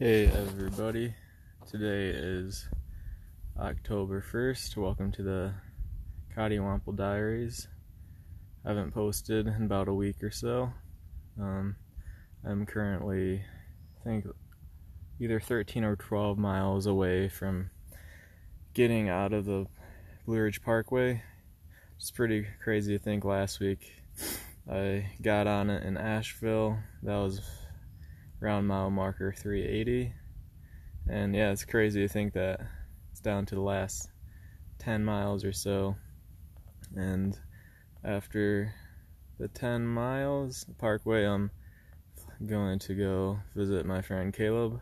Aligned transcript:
Hey 0.00 0.26
everybody, 0.26 1.14
today 1.70 2.08
is 2.08 2.66
October 3.56 4.24
1st. 4.32 4.76
Welcome 4.76 5.12
to 5.12 5.22
the 5.22 5.54
Cottywomple 6.36 6.96
Diaries. 6.96 7.68
I 8.64 8.70
haven't 8.70 8.92
posted 8.92 9.46
in 9.46 9.62
about 9.62 9.86
a 9.86 9.94
week 9.94 10.24
or 10.24 10.32
so. 10.32 10.72
Um, 11.40 11.76
I'm 12.44 12.66
currently, 12.66 13.44
I 14.00 14.04
think, 14.04 14.26
either 15.20 15.38
13 15.38 15.84
or 15.84 15.94
12 15.94 16.38
miles 16.38 16.86
away 16.86 17.28
from 17.28 17.70
getting 18.74 19.08
out 19.08 19.32
of 19.32 19.44
the 19.44 19.68
Blue 20.26 20.40
Ridge 20.40 20.60
Parkway. 20.60 21.22
It's 21.98 22.10
pretty 22.10 22.48
crazy 22.64 22.98
to 22.98 23.02
think 23.02 23.24
last 23.24 23.60
week 23.60 23.92
I 24.68 25.06
got 25.22 25.46
on 25.46 25.70
it 25.70 25.84
in 25.84 25.96
Asheville. 25.96 26.80
That 27.04 27.14
was 27.14 27.40
around 28.44 28.66
mile 28.66 28.90
marker 28.90 29.32
380. 29.32 30.12
And 31.08 31.34
yeah, 31.34 31.50
it's 31.50 31.64
crazy 31.64 32.02
to 32.02 32.08
think 32.08 32.34
that 32.34 32.60
it's 33.10 33.20
down 33.20 33.46
to 33.46 33.54
the 33.54 33.62
last 33.62 34.10
10 34.78 35.02
miles 35.02 35.44
or 35.44 35.52
so. 35.52 35.96
And 36.94 37.38
after 38.04 38.74
the 39.38 39.48
10 39.48 39.86
miles, 39.86 40.66
parkway, 40.78 41.24
I'm 41.24 41.50
going 42.46 42.78
to 42.80 42.94
go 42.94 43.38
visit 43.54 43.86
my 43.86 44.02
friend 44.02 44.32
Caleb, 44.32 44.80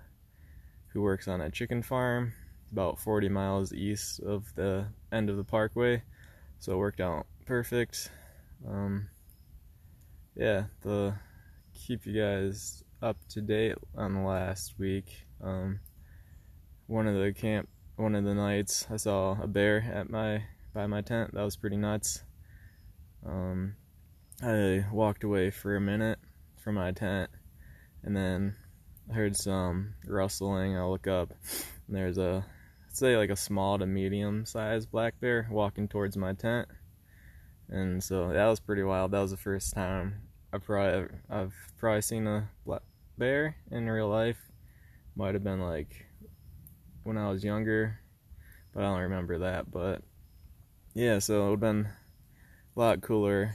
who 0.88 1.02
works 1.02 1.28
on 1.28 1.40
a 1.40 1.50
chicken 1.50 1.82
farm 1.82 2.32
about 2.72 2.98
40 2.98 3.28
miles 3.28 3.72
east 3.72 4.18
of 4.20 4.52
the 4.56 4.86
end 5.12 5.30
of 5.30 5.36
the 5.36 5.44
parkway. 5.44 6.02
So 6.58 6.72
it 6.72 6.78
worked 6.78 7.00
out 7.00 7.26
perfect. 7.46 8.10
Um, 8.68 9.08
yeah, 10.34 10.64
the 10.80 11.14
keep 11.74 12.06
you 12.06 12.20
guys 12.20 12.82
up 13.02 13.16
to 13.30 13.40
date 13.40 13.74
on 13.96 14.24
last 14.24 14.74
week. 14.78 15.26
Um, 15.42 15.80
one 16.86 17.06
of 17.06 17.14
the 17.14 17.32
camp, 17.32 17.68
one 17.96 18.14
of 18.14 18.24
the 18.24 18.34
nights, 18.34 18.86
I 18.90 18.96
saw 18.96 19.36
a 19.42 19.46
bear 19.46 19.78
at 19.92 20.08
my 20.08 20.44
by 20.72 20.86
my 20.86 21.02
tent. 21.02 21.34
That 21.34 21.42
was 21.42 21.56
pretty 21.56 21.76
nuts. 21.76 22.22
Um, 23.26 23.74
I 24.42 24.84
walked 24.92 25.24
away 25.24 25.50
for 25.50 25.76
a 25.76 25.80
minute 25.80 26.18
from 26.62 26.76
my 26.76 26.92
tent, 26.92 27.30
and 28.02 28.16
then 28.16 28.56
I 29.10 29.14
heard 29.14 29.36
some 29.36 29.94
rustling. 30.06 30.76
I 30.76 30.84
look 30.84 31.06
up, 31.06 31.32
and 31.86 31.96
there's 31.96 32.18
a, 32.18 32.46
say 32.92 33.16
like 33.16 33.30
a 33.30 33.36
small 33.36 33.78
to 33.78 33.86
medium 33.86 34.46
sized 34.46 34.90
black 34.90 35.20
bear 35.20 35.48
walking 35.50 35.88
towards 35.88 36.16
my 36.16 36.34
tent. 36.34 36.68
And 37.68 38.02
so 38.02 38.32
that 38.32 38.46
was 38.46 38.60
pretty 38.60 38.82
wild. 38.82 39.12
That 39.12 39.20
was 39.20 39.30
the 39.30 39.36
first 39.36 39.74
time 39.74 40.28
I 40.52 40.58
probably 40.58 41.08
I've 41.30 41.54
probably 41.78 42.02
seen 42.02 42.26
a 42.26 42.48
black 42.66 42.82
bear 43.18 43.56
in 43.70 43.88
real 43.88 44.08
life. 44.08 44.38
Might 45.14 45.34
have 45.34 45.44
been 45.44 45.60
like 45.60 46.06
when 47.04 47.18
I 47.18 47.30
was 47.30 47.44
younger, 47.44 47.98
but 48.72 48.82
I 48.82 48.88
don't 48.88 49.00
remember 49.00 49.38
that. 49.40 49.70
But 49.70 50.02
yeah, 50.94 51.18
so 51.18 51.34
it 51.34 51.44
would 51.44 51.50
have 51.52 51.60
been 51.60 51.88
a 52.76 52.80
lot 52.80 53.00
cooler 53.02 53.54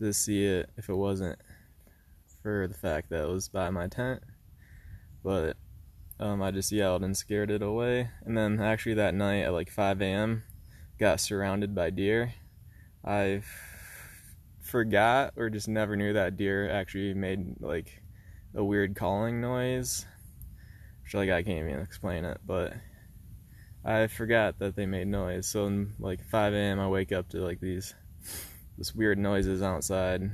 to 0.00 0.12
see 0.12 0.44
it 0.44 0.70
if 0.76 0.88
it 0.88 0.94
wasn't 0.94 1.38
for 2.42 2.68
the 2.68 2.74
fact 2.74 3.10
that 3.10 3.24
it 3.24 3.28
was 3.28 3.48
by 3.48 3.70
my 3.70 3.88
tent. 3.88 4.22
But 5.24 5.56
um, 6.20 6.42
I 6.42 6.50
just 6.50 6.72
yelled 6.72 7.02
and 7.02 7.16
scared 7.16 7.50
it 7.50 7.62
away. 7.62 8.10
And 8.24 8.36
then 8.36 8.60
actually 8.60 8.94
that 8.94 9.14
night 9.14 9.42
at 9.42 9.52
like 9.52 9.70
5 9.70 10.00
a.m., 10.00 10.44
got 10.98 11.20
surrounded 11.20 11.74
by 11.74 11.90
deer. 11.90 12.34
I 13.04 13.42
forgot 14.68 15.32
or 15.36 15.48
just 15.48 15.66
never 15.66 15.96
knew 15.96 16.12
that 16.12 16.36
deer 16.36 16.70
actually 16.70 17.14
made 17.14 17.60
like 17.60 18.02
a 18.54 18.62
weird 18.62 18.94
calling 18.94 19.40
noise. 19.40 20.04
Which 21.02 21.14
like 21.14 21.30
I 21.30 21.42
can't 21.42 21.66
even 21.66 21.80
explain 21.80 22.24
it, 22.24 22.38
but 22.44 22.74
I 23.84 24.06
forgot 24.08 24.58
that 24.58 24.76
they 24.76 24.84
made 24.84 25.08
noise. 25.08 25.46
So 25.46 25.66
in 25.66 25.94
like 25.98 26.22
5 26.22 26.52
a.m. 26.52 26.80
I 26.80 26.88
wake 26.88 27.12
up 27.12 27.30
to 27.30 27.38
like 27.38 27.60
these 27.60 27.94
this 28.76 28.94
weird 28.94 29.18
noises 29.18 29.62
outside 29.62 30.30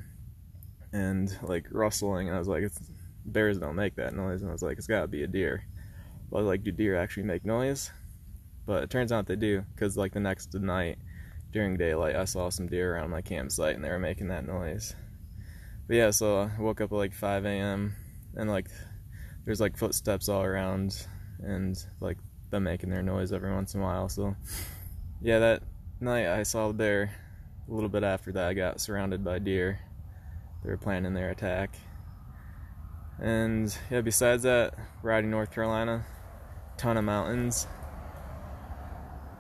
and 0.93 1.39
like 1.43 1.67
rustling 1.71 2.29
and 2.29 2.37
I 2.37 2.39
was 2.39 2.49
like 2.49 2.65
bears 3.25 3.59
don't 3.59 3.75
make 3.75 3.97
that 3.97 4.15
noise 4.15 4.43
and 4.43 4.51
I 4.51 4.53
was 4.53 4.63
like 4.63 4.79
it's 4.79 4.87
gotta 4.87 5.07
be 5.07 5.23
a 5.23 5.29
deer. 5.29 5.65
But 6.31 6.43
like 6.43 6.65
do 6.65 6.73
deer 6.73 6.97
actually 6.97 7.23
make 7.23 7.45
noise? 7.45 7.93
But 8.67 8.83
it 8.83 8.91
turns 8.91 9.13
out 9.13 9.27
they 9.27 9.37
do 9.37 9.65
because 9.75 9.97
like 9.97 10.13
the 10.13 10.21
next 10.21 10.53
night 10.55 10.99
during 11.55 11.77
daylight 11.77 12.17
I 12.17 12.25
saw 12.25 12.51
some 12.51 12.67
deer 12.67 12.97
around 12.97 13.11
my 13.11 13.23
campsite 13.23 13.77
and 13.77 13.85
they 13.85 13.89
were 13.89 14.01
making 14.01 14.27
that 14.29 14.45
noise. 14.45 14.93
But 15.87 15.95
yeah, 15.97 16.11
so 16.11 16.41
I 16.41 16.61
woke 16.61 16.81
up 16.81 16.91
at 16.91 16.97
like 16.97 17.15
5 17.15 17.47
a.m. 17.47 17.95
and 18.35 18.51
like 18.51 18.67
there's 19.45 19.61
like 19.61 19.79
footsteps 19.79 20.29
all 20.29 20.43
around 20.43 21.07
and 21.45 21.77
like 22.01 22.19
them 22.51 22.65
making 22.65 22.91
their 22.91 23.05
noise 23.05 23.33
every 23.33 23.55
once 23.55 23.73
in 23.75 23.81
a 23.81 23.85
while. 23.85 24.09
So 24.09 24.35
yeah, 25.23 25.39
that 25.39 25.63
night 26.01 26.27
I 26.27 26.43
saw 26.43 26.69
the 26.69 26.75
bear. 26.75 27.15
A 27.71 27.73
little 27.73 27.89
bit 27.89 28.03
after 28.03 28.33
that, 28.33 28.49
I 28.49 28.55
got 28.55 28.81
surrounded 28.81 29.25
by 29.25 29.39
deer. 29.39 29.79
They 30.65 30.71
were 30.71 30.77
planning 30.77 31.15
their 31.15 31.31
attack. 31.31 31.77
And 33.21 33.75
yeah, 33.93 34.01
besides 34.01 34.43
that, 34.43 34.75
riding 35.03 35.31
North 35.31 35.53
Carolina, 35.53 36.05
ton 36.77 36.97
of 36.97 37.05
mountains. 37.05 37.69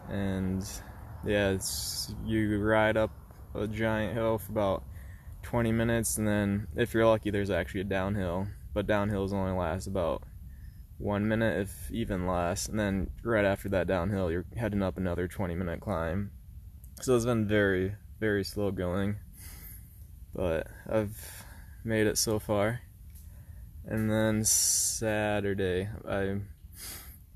And 0.08 0.64
yeah, 1.26 1.50
it's 1.50 2.14
you 2.24 2.58
ride 2.58 2.96
up 2.96 3.10
a 3.54 3.66
giant 3.66 4.14
hill 4.14 4.38
for 4.38 4.52
about 4.52 4.82
20 5.42 5.72
minutes, 5.72 6.18
and 6.18 6.26
then 6.26 6.66
if 6.76 6.94
you're 6.94 7.06
lucky, 7.06 7.30
there's 7.30 7.50
actually 7.50 7.82
a 7.82 7.84
downhill. 7.84 8.46
But 8.72 8.86
downhills 8.86 9.32
only 9.32 9.52
last 9.52 9.86
about 9.86 10.24
one 10.98 11.28
minute, 11.28 11.60
if 11.60 11.90
even 11.92 12.26
less. 12.26 12.68
And 12.68 12.78
then 12.78 13.10
right 13.22 13.44
after 13.44 13.68
that 13.70 13.86
downhill, 13.86 14.30
you're 14.30 14.46
heading 14.56 14.82
up 14.82 14.96
another 14.96 15.28
20 15.28 15.54
minute 15.54 15.80
climb. 15.80 16.32
So 17.00 17.14
it's 17.14 17.24
been 17.24 17.46
very, 17.46 17.94
very 18.18 18.44
slow 18.44 18.70
going. 18.70 19.16
But 20.34 20.66
I've 20.90 21.44
made 21.84 22.06
it 22.06 22.18
so 22.18 22.38
far. 22.38 22.80
And 23.86 24.10
then 24.10 24.44
Saturday, 24.44 25.88
I 26.08 26.40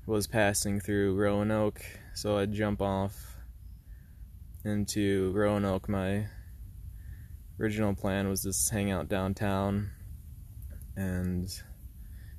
was 0.07 0.25
passing 0.25 0.79
through 0.79 1.15
Roanoke, 1.15 1.81
so 2.15 2.39
I'd 2.39 2.51
jump 2.51 2.81
off 2.81 3.28
into 4.69 5.31
Roanoke. 5.33 5.89
My 5.89 6.27
original 7.59 7.93
plan 7.93 8.29
was 8.29 8.43
just 8.43 8.69
hang 8.69 8.91
out 8.91 9.09
downtown 9.09 9.91
and 10.95 11.49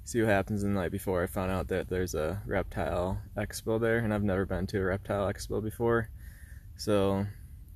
see 0.04 0.20
what 0.20 0.30
happens 0.30 0.62
the 0.62 0.68
night 0.68 0.92
before. 0.92 1.22
I 1.22 1.26
found 1.26 1.50
out 1.50 1.68
that 1.68 1.88
there's 1.88 2.14
a 2.14 2.42
reptile 2.46 3.20
expo 3.36 3.80
there, 3.80 3.98
and 3.98 4.14
I've 4.14 4.22
never 4.22 4.46
been 4.46 4.66
to 4.68 4.78
a 4.78 4.84
reptile 4.84 5.30
expo 5.32 5.62
before. 5.62 6.08
So 6.76 7.26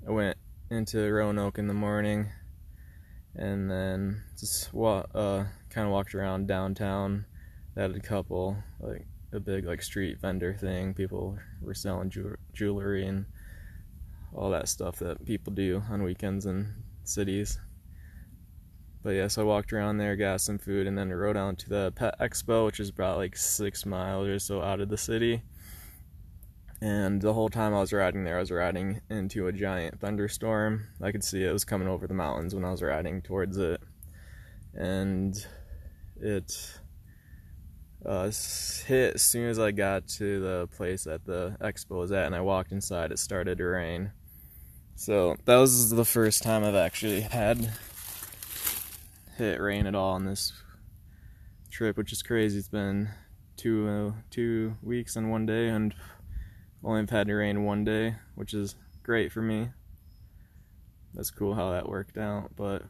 I 0.07 0.11
went 0.11 0.39
into 0.71 1.13
Roanoke 1.13 1.59
in 1.59 1.67
the 1.67 1.75
morning 1.75 2.31
and 3.37 3.71
then 3.71 4.23
just 4.39 4.73
wa- 4.73 5.07
uh, 5.15 5.45
kind 5.71 5.87
of 5.87 5.93
walked 5.93 6.15
around 6.15 6.47
downtown. 6.47 7.27
They 7.75 7.83
had 7.83 7.91
a 7.91 8.01
couple, 8.01 8.57
like 8.81 9.07
a 9.33 9.41
big 9.41 9.67
like 9.67 9.83
street 9.83 10.21
vendor 10.21 10.55
thing. 10.55 10.95
People 10.95 11.37
were 11.61 11.75
selling 11.75 12.11
ju- 12.11 12.37
jewelry 12.53 13.07
and 13.07 13.27
all 14.35 14.51
that 14.51 14.69
stuff 14.69 14.99
that 14.99 15.25
people 15.25 15.53
do 15.53 15.83
on 15.91 16.03
weekends 16.03 16.47
in 16.47 16.75
cities. 17.05 17.59
But 19.03 19.11
yeah, 19.11 19.29
so 19.29 19.43
I 19.43 19.45
walked 19.45 19.73
around 19.73 19.99
there, 19.99 20.17
got 20.17 20.41
some 20.41 20.59
food, 20.59 20.87
and 20.87 20.97
then 20.97 21.11
I 21.11 21.15
rode 21.15 21.37
out 21.37 21.59
to 21.59 21.69
the 21.69 21.93
Pet 21.95 22.19
Expo, 22.21 22.65
which 22.65 22.81
is 22.81 22.89
about 22.89 23.19
like 23.19 23.37
six 23.37 23.85
miles 23.85 24.27
or 24.27 24.39
so 24.39 24.63
out 24.63 24.81
of 24.81 24.89
the 24.89 24.97
city. 24.97 25.43
And 26.81 27.21
the 27.21 27.33
whole 27.33 27.49
time 27.49 27.75
I 27.75 27.81
was 27.81 27.93
riding 27.93 28.25
there, 28.25 28.39
I 28.39 28.41
was 28.41 28.51
riding 28.51 29.01
into 29.11 29.47
a 29.47 29.53
giant 29.53 30.01
thunderstorm. 30.01 30.87
I 31.03 31.13
could 31.13 31.23
see 31.23 31.45
it 31.45 31.53
was 31.53 31.65
coming 31.65 31.89
over 31.89 32.07
the 32.07 32.15
mountains 32.15 32.55
when 32.55 32.65
I 32.65 32.71
was 32.71 32.83
riding 32.83 33.23
towards 33.23 33.59
it. 33.59 33.81
And 34.75 35.35
it 36.17 36.81
uh, 38.05 38.31
hit 38.87 39.15
as 39.15 39.23
soon 39.23 39.49
as 39.49 39.59
I 39.59 39.71
got 39.71 40.09
to 40.09 40.41
the 40.41 40.69
place 40.77 41.05
that 41.05 41.25
the 41.25 41.57
expo 41.61 42.01
was 42.01 42.13
at, 42.13 42.27
and 42.27 42.35
I 42.35 42.41
walked 42.41 42.73
inside, 42.73 43.13
it 43.13 43.19
started 43.19 43.59
to 43.59 43.65
rain. 43.65 44.13
So 44.97 45.37
that 45.45 45.57
was 45.57 45.91
the 45.91 46.05
first 46.05 46.43
time 46.43 46.65
I've 46.65 46.75
actually 46.75 47.23
had 47.23 47.71
hit 49.37 49.61
rain 49.61 49.87
at 49.87 49.95
all 49.95 50.15
on 50.15 50.25
this 50.25 50.53
trip, 51.71 51.97
which 51.97 52.13
is 52.13 52.23
crazy. 52.23 52.59
It's 52.59 52.69
been 52.69 53.09
two 53.57 53.89
uh, 53.89 54.21
two 54.31 54.77
weeks 54.83 55.17
and 55.17 55.31
one 55.31 55.47
day, 55.47 55.69
and 55.69 55.95
only 56.85 57.01
have 57.01 57.11
had 57.11 57.29
rain 57.29 57.65
one 57.65 57.85
day, 57.85 58.15
which 58.37 58.55
is 58.55 58.77
great 59.03 59.33
for 59.33 59.43
me. 59.43 59.71
That's 61.13 61.31
cool 61.31 61.55
how 61.55 61.73
that 61.73 61.89
worked 61.89 62.17
out, 62.17 62.51
but 62.57 62.83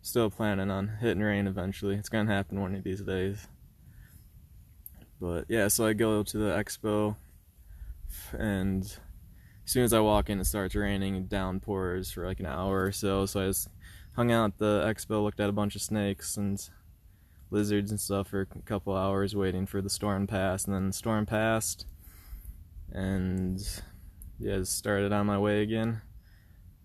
still 0.00 0.30
planning 0.30 0.70
on 0.70 0.88
hitting 1.00 1.22
rain 1.22 1.46
eventually. 1.46 1.96
It's 1.96 2.08
gonna 2.08 2.32
happen 2.32 2.60
one 2.60 2.74
of 2.74 2.82
these 2.82 3.02
days. 3.02 3.46
But 5.20 5.44
yeah, 5.48 5.68
so 5.68 5.86
I 5.86 5.92
go 5.92 6.22
to 6.22 6.38
the 6.38 6.50
expo, 6.50 7.16
and 8.32 8.84
as 9.64 9.70
soon 9.70 9.84
as 9.84 9.92
I 9.92 10.00
walk 10.00 10.30
in, 10.30 10.40
it 10.40 10.44
starts 10.44 10.74
raining 10.74 11.16
and 11.16 11.28
downpours 11.28 12.10
for 12.10 12.26
like 12.26 12.40
an 12.40 12.46
hour 12.46 12.84
or 12.84 12.92
so. 12.92 13.26
So 13.26 13.42
I 13.42 13.46
just 13.46 13.68
hung 14.14 14.32
out 14.32 14.52
at 14.52 14.58
the 14.58 14.84
expo, 14.86 15.22
looked 15.22 15.40
at 15.40 15.48
a 15.48 15.52
bunch 15.52 15.76
of 15.76 15.82
snakes, 15.82 16.36
and 16.36 16.68
lizards 17.52 17.90
and 17.90 18.00
stuff 18.00 18.28
for 18.28 18.40
a 18.40 18.62
couple 18.62 18.96
hours 18.96 19.36
waiting 19.36 19.66
for 19.66 19.82
the 19.82 19.90
storm 19.90 20.26
to 20.26 20.30
pass, 20.30 20.64
and 20.64 20.74
then 20.74 20.86
the 20.86 20.92
storm 20.92 21.26
passed, 21.26 21.86
and 22.90 23.82
yeah, 24.38 24.62
started 24.64 25.12
on 25.12 25.26
my 25.26 25.38
way 25.38 25.62
again. 25.62 26.00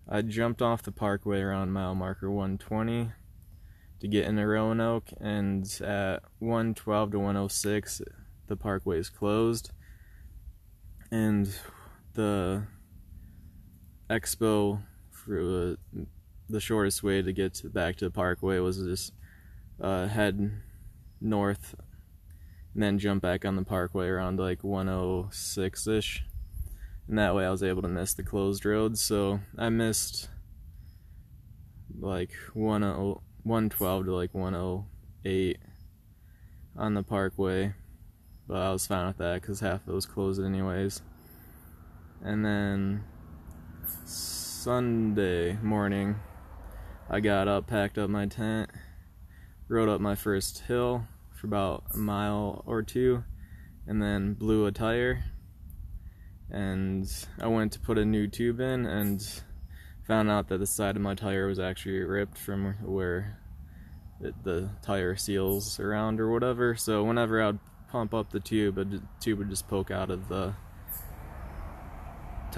I 0.08 0.22
jumped 0.22 0.62
off 0.62 0.82
the 0.82 0.92
parkway 0.92 1.40
around 1.40 1.72
mile 1.72 1.94
marker 1.94 2.30
120 2.30 3.10
to 4.00 4.08
get 4.08 4.26
into 4.26 4.46
Roanoke, 4.46 5.08
and 5.20 5.64
at 5.82 6.22
112 6.38 7.10
to 7.12 7.18
106, 7.18 8.02
the 8.46 8.56
parkway 8.56 8.98
is 8.98 9.08
closed, 9.08 9.70
and 11.10 11.48
the 12.18 12.64
expo 14.10 14.82
for 15.12 15.38
uh, 15.38 16.00
the 16.50 16.58
shortest 16.60 17.04
way 17.04 17.22
to 17.22 17.32
get 17.32 17.54
to, 17.54 17.68
back 17.68 17.94
to 17.94 18.06
the 18.06 18.10
parkway 18.10 18.58
was 18.58 18.78
just 18.78 19.12
uh, 19.80 20.08
head 20.08 20.50
north 21.20 21.76
and 22.74 22.82
then 22.82 22.98
jump 22.98 23.22
back 23.22 23.44
on 23.44 23.54
the 23.54 23.62
parkway 23.62 24.08
around 24.08 24.40
like 24.40 24.64
106 24.64 25.86
ish. 25.86 26.24
And 27.06 27.18
that 27.18 27.36
way 27.36 27.46
I 27.46 27.50
was 27.50 27.62
able 27.62 27.82
to 27.82 27.88
miss 27.88 28.14
the 28.14 28.24
closed 28.24 28.66
roads. 28.66 29.00
So 29.00 29.38
I 29.56 29.68
missed 29.68 30.28
like 32.00 32.32
112 32.54 34.04
to 34.04 34.14
like 34.14 34.34
108 34.34 35.58
on 36.76 36.94
the 36.94 37.02
parkway. 37.04 37.74
But 38.48 38.56
I 38.56 38.72
was 38.72 38.88
fine 38.88 39.06
with 39.06 39.18
that 39.18 39.40
because 39.40 39.60
half 39.60 39.86
of 39.86 39.94
was 39.94 40.06
closed 40.06 40.42
anyways. 40.42 41.00
And 42.22 42.44
then 42.44 43.04
Sunday 44.04 45.56
morning, 45.62 46.16
I 47.08 47.20
got 47.20 47.48
up, 47.48 47.66
packed 47.66 47.96
up 47.96 48.10
my 48.10 48.26
tent, 48.26 48.70
rode 49.68 49.88
up 49.88 50.00
my 50.00 50.14
first 50.14 50.60
hill 50.60 51.06
for 51.34 51.46
about 51.46 51.84
a 51.94 51.96
mile 51.96 52.62
or 52.66 52.82
two, 52.82 53.22
and 53.86 54.02
then 54.02 54.34
blew 54.34 54.66
a 54.66 54.72
tire. 54.72 55.24
And 56.50 57.08
I 57.40 57.46
went 57.46 57.72
to 57.72 57.80
put 57.80 57.98
a 57.98 58.04
new 58.04 58.26
tube 58.26 58.60
in 58.60 58.84
and 58.84 59.22
found 60.06 60.30
out 60.30 60.48
that 60.48 60.58
the 60.58 60.66
side 60.66 60.96
of 60.96 61.02
my 61.02 61.14
tire 61.14 61.46
was 61.46 61.60
actually 61.60 62.00
ripped 62.00 62.38
from 62.38 62.74
where 62.82 63.38
it, 64.20 64.34
the 64.42 64.70
tire 64.82 65.14
seals 65.14 65.78
around 65.78 66.20
or 66.20 66.30
whatever. 66.30 66.74
So 66.74 67.04
whenever 67.04 67.42
I'd 67.42 67.58
pump 67.90 68.12
up 68.12 68.30
the 68.30 68.40
tube, 68.40 68.74
the 68.74 69.02
tube 69.20 69.38
would 69.38 69.50
just 69.50 69.68
poke 69.68 69.90
out 69.90 70.10
of 70.10 70.28
the 70.28 70.54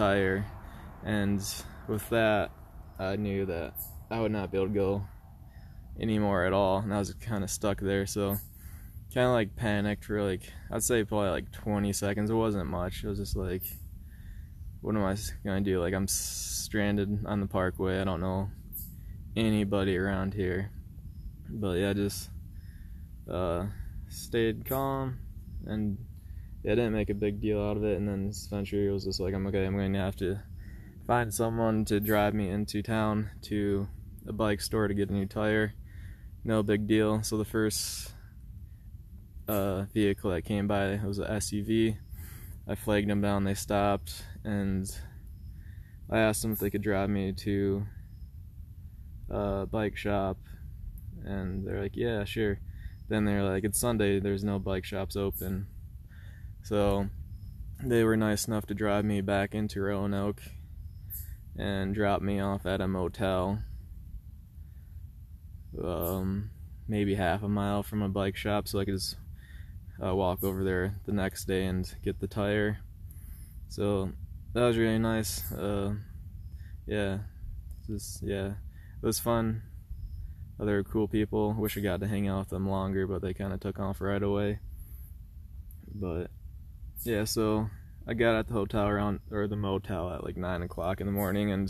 tire. 0.01 0.47
And 1.05 1.45
with 1.87 2.09
that, 2.09 2.51
I 2.99 3.17
knew 3.17 3.45
that 3.47 3.75
I 4.11 4.21
would 4.21 4.33
not 4.33 4.51
be 4.51 4.57
able 4.57 4.69
to 4.69 4.75
go 4.75 5.05
anymore 6.01 6.45
at 6.45 6.55
all, 6.55 6.79
and 6.79 6.93
I 6.93 6.99
was 6.99 7.13
kind 7.15 7.45
of 7.45 7.51
stuck 7.51 7.81
there. 7.81 8.07
So, 8.07 8.39
kind 9.13 9.27
of 9.27 9.33
like 9.33 9.57
panicked 9.57 10.07
for 10.07 10.23
like 10.23 10.51
I'd 10.71 10.83
say 10.83 11.05
probably 11.05 11.29
like 11.29 11.53
20 11.53 11.93
seconds. 11.93 12.31
It 12.31 12.35
wasn't 12.35 12.67
much. 12.67 13.05
It 13.05 13.09
was 13.09 13.19
just 13.19 13.37
like, 13.37 13.63
what 14.81 14.97
am 14.97 15.05
I 15.05 15.17
gonna 15.45 15.61
do? 15.61 15.81
Like 15.81 15.93
I'm 15.93 16.09
stranded 16.09 17.27
on 17.27 17.41
the 17.41 17.47
parkway. 17.47 18.01
I 18.01 18.05
don't 18.05 18.21
know 18.21 18.49
anybody 19.37 19.99
around 19.99 20.33
here. 20.33 20.71
But 21.51 21.73
yeah, 21.73 21.93
just 21.93 22.31
uh, 23.31 23.67
stayed 24.09 24.65
calm 24.65 25.19
and 25.67 25.99
yeah, 26.63 26.73
I 26.73 26.75
didn't 26.75 26.93
make 26.93 27.11
a 27.11 27.15
big 27.15 27.41
deal 27.41 27.61
out 27.61 27.77
of 27.77 27.85
it. 27.85 27.97
And 27.97 28.09
then 28.09 28.31
it 28.31 28.93
was 28.93 29.05
just 29.05 29.21
like, 29.21 29.35
I'm 29.35 29.47
okay. 29.47 29.65
I'm 29.65 29.77
going 29.77 29.93
to 29.95 29.99
have 29.99 30.17
to 30.17 30.41
find 31.07 31.33
someone 31.33 31.85
to 31.87 32.01
drive 32.01 32.35
me 32.35 32.51
into 32.51 32.83
town 32.83 33.31
to 33.43 33.89
a 34.27 34.33
bike 34.33 34.61
store 34.61 34.89
to 34.89 34.95
get 34.95 35.11
a 35.11 35.13
new 35.13 35.27
tire. 35.27 35.73
No 36.45 36.63
big 36.63 36.87
deal. 36.87 37.23
So 37.23 37.37
the 37.37 37.45
first 37.45 38.13
uh, 39.49 39.83
vehicle 39.93 40.31
that 40.31 40.43
came 40.43 40.69
by 40.69 41.01
was 41.05 41.19
an 41.19 41.27
SUV. 41.27 41.97
I 42.69 42.75
flagged 42.75 43.11
them 43.11 43.21
down. 43.21 43.45
They 43.45 43.55
stopped, 43.55 44.25
and 44.45 44.89
I 46.09 46.21
asked 46.21 46.43
them 46.43 46.53
if 46.53 46.61
they 46.61 46.71
could 46.71 46.83
drive 46.83 47.11
me 47.11 47.33
to 47.33 47.85
a 49.29 49.67
bike 49.67 49.97
shop, 49.97 50.39
and 51.25 51.67
they're 51.67 51.83
like, 51.83 51.97
"Yeah, 51.97 52.25
sure." 52.25 52.61
Then 53.09 53.25
they're 53.25 53.43
like, 53.43 53.65
"It's 53.65 53.81
Sunday. 53.81 54.21
There's 54.21 54.45
no 54.45 54.59
bike 54.59 54.85
shops 54.85 55.17
open." 55.17 55.67
So 56.63 57.09
they 57.83 58.05
were 58.05 58.17
nice 58.17 58.47
enough 58.47 58.67
to 58.67 58.75
drive 58.75 59.05
me 59.05 59.21
back 59.21 59.55
into 59.55 59.81
Roanoke 59.81 60.43
and 61.59 61.95
drop 61.95 62.23
me 62.23 62.41
off 62.41 62.67
at 62.67 62.81
a 62.81 62.89
motel 62.89 63.59
um, 65.83 66.51
maybe 66.89 67.15
half 67.15 67.43
a 67.43 67.49
mile 67.49 67.83
from 67.83 68.03
a 68.03 68.09
bike 68.09 68.37
shop 68.37 68.67
so 68.67 68.81
I 68.81 68.85
could 68.85 68.95
just 68.95 69.17
uh, 70.05 70.15
walk 70.15 70.43
over 70.43 70.65
there 70.65 70.97
the 71.07 71.13
next 71.13 71.45
day 71.45 71.67
and 71.67 71.93
get 72.03 72.21
the 72.21 72.27
tire. 72.27 72.79
So 73.69 74.11
that 74.55 74.63
was 74.63 74.77
really 74.77 74.99
nice 74.99 75.51
uh, 75.53 75.95
yeah 76.87 77.19
just 77.87 78.23
yeah 78.23 78.55
it 79.03 79.07
was 79.07 79.19
fun. 79.19 79.63
Other 80.59 80.83
cool 80.85 81.09
people 81.09 81.55
wish 81.55 81.79
I 81.79 81.81
got 81.81 82.01
to 82.01 82.09
hang 82.09 82.29
out 82.29 82.41
with 82.41 82.49
them 82.51 82.69
longer 82.69 83.07
but 83.07 83.23
they 83.23 83.35
kind 83.35 83.53
of 83.53 83.61
took 83.61 83.79
off 83.79 84.01
right 84.01 84.23
away. 84.23 84.61
But 85.93 86.31
yeah 87.05 87.25
so 87.25 87.69
I 88.07 88.15
got 88.15 88.35
at 88.35 88.49
the 88.49 88.55
hotel 88.55 88.89
around 88.89 89.21
or 89.31 89.47
the 89.47 89.57
motel 89.57 90.11
at 90.11 90.25
like 90.25 90.37
nine 90.37 90.63
o'clock 90.63 91.01
in 91.01 91.07
the 91.07 91.13
morning, 91.13 91.53
and 91.53 91.69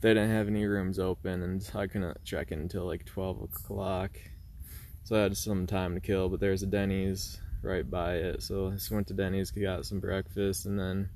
they 0.00 0.08
didn't 0.14 0.30
have 0.30 0.48
any 0.48 0.64
rooms 0.64 0.98
open, 0.98 1.42
and 1.42 1.70
I 1.74 1.86
couldn't 1.86 2.24
check 2.24 2.50
in 2.50 2.58
until 2.60 2.84
like 2.84 3.04
twelve 3.04 3.40
o'clock. 3.40 4.18
So 5.04 5.16
I 5.16 5.22
had 5.22 5.36
some 5.36 5.66
time 5.66 5.94
to 5.94 6.00
kill, 6.00 6.28
but 6.28 6.40
there's 6.40 6.62
a 6.62 6.66
Denny's 6.66 7.40
right 7.62 7.88
by 7.88 8.14
it, 8.14 8.42
so 8.42 8.68
I 8.68 8.70
just 8.72 8.90
went 8.90 9.06
to 9.08 9.14
Denny's, 9.14 9.50
got 9.50 9.86
some 9.86 10.00
breakfast, 10.00 10.66
and 10.66 10.78
then 10.78 11.10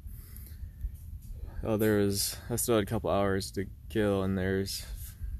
oh, 1.64 1.76
there 1.76 1.98
was 1.98 2.36
I 2.50 2.56
still 2.56 2.76
had 2.76 2.84
a 2.84 2.86
couple 2.86 3.10
hours 3.10 3.50
to 3.52 3.66
kill, 3.88 4.22
and 4.22 4.36
there's 4.36 4.86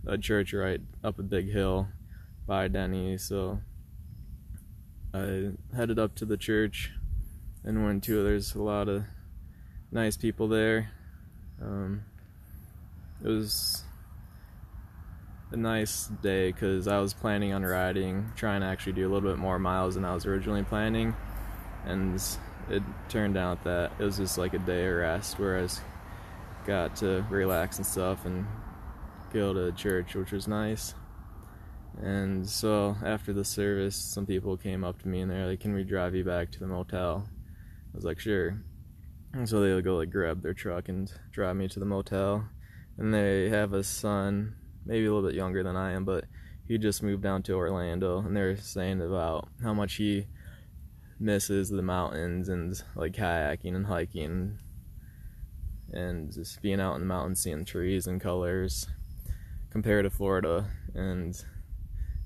a 0.07 0.19
church 0.19 0.53
right 0.53 0.81
up 1.05 1.19
a 1.19 1.23
big 1.23 1.53
hill 1.53 1.89
by 2.47 2.67
Denny's, 2.67 3.23
so 3.23 3.61
I 5.15 5.51
headed 5.77 5.99
up 5.99 6.15
to 6.17 6.25
the 6.25 6.37
church 6.37 6.91
and 7.67 7.85
went 7.85 8.05
to. 8.05 8.23
There's 8.23 8.55
a 8.55 8.63
lot 8.63 8.89
of 8.89 9.05
nice 9.91 10.17
people 10.17 10.49
there. 10.49 10.91
Um, 11.61 12.05
it 13.23 13.29
was 13.29 13.83
a 15.51 15.57
nice 15.57 16.07
day 16.23 16.53
because 16.53 16.89
I 16.89 17.01
was 17.01 17.13
planning 17.13 17.53
on 17.53 17.65
riding, 17.65 18.31
trying 18.37 18.61
to 18.61 18.67
actually 18.67 18.93
do 18.93 19.07
a 19.07 19.11
little 19.13 19.29
bit 19.29 19.39
more 19.39 19.59
miles 19.59 19.97
than 19.97 20.05
I 20.05 20.15
was 20.15 20.27
originally 20.27 20.63
planning, 20.63 21.15
and 21.85 22.21
it 22.71 22.83
turned 23.09 23.37
out 23.37 23.65
that 23.65 23.93
it 23.99 24.05
was 24.05 24.17
just 24.17 24.39
like 24.39 24.55
a 24.55 24.59
day 24.59 24.87
of 24.87 24.97
rest 24.97 25.39
where 25.39 25.59
I 25.59 25.69
got 26.67 26.97
to 26.97 27.25
relax 27.31 27.79
and 27.79 27.87
stuff 27.87 28.25
and 28.25 28.47
go 29.33 29.53
to 29.53 29.73
church, 29.73 30.15
which 30.15 30.33
was 30.33 30.49
nice. 30.49 30.95
And 32.03 32.47
so 32.47 32.97
after 33.03 33.33
the 33.33 33.45
service, 33.45 33.97
some 33.97 34.27
people 34.27 34.57
came 34.57 34.85
up 34.85 35.01
to 35.03 35.09
me 35.09 35.21
and 35.21 35.31
they're 35.31 35.47
like, 35.47 35.61
"Can 35.61 35.73
we 35.73 35.85
drive 35.85 36.15
you 36.15 36.25
back 36.25 36.51
to 36.53 36.61
the 36.61 36.67
motel?" 36.67 37.27
I 37.97 37.99
was 37.99 38.05
like, 38.05 38.21
sure. 38.21 38.63
And 39.33 39.49
so 39.49 39.61
they 39.61 39.81
go 39.81 39.97
like 39.97 40.11
grab 40.11 40.43
their 40.43 40.53
truck 40.53 40.91
and 40.91 41.11
drive 41.33 41.57
me 41.57 41.67
to 41.69 41.81
the 41.81 41.87
motel. 41.87 42.47
And 42.99 43.15
they 43.15 43.49
have 43.49 43.73
a 43.73 43.83
son, 43.83 44.55
maybe 44.85 45.07
a 45.07 45.15
little 45.15 45.27
bit 45.27 45.35
younger 45.35 45.63
than 45.63 45.77
I 45.77 45.93
am, 45.93 46.05
but 46.05 46.27
he 46.69 46.77
just 46.77 47.03
moved 47.03 47.23
down 47.23 47.43
to 47.45 47.55
Orlando. 47.55 48.19
And 48.19 48.37
they're 48.37 48.59
saying 48.59 49.01
about 49.01 49.49
how 49.63 49.73
much 49.73 49.95
he 49.95 50.27
misses 51.19 51.71
the 51.71 51.81
mountains 51.81 52.51
and 52.51 52.75
like 52.97 53.15
kayaking 53.15 53.75
and 53.75 53.87
hiking 53.87 54.59
and 55.91 56.31
just 56.31 56.61
being 56.61 56.83
out 56.83 56.97
in 56.97 57.01
the 57.01 57.07
mountains, 57.07 57.41
seeing 57.41 57.65
trees 57.65 58.07
and 58.07 58.21
colors 58.21 58.89
compared 59.71 60.05
to 60.05 60.11
Florida. 60.11 60.67
And 60.95 61.35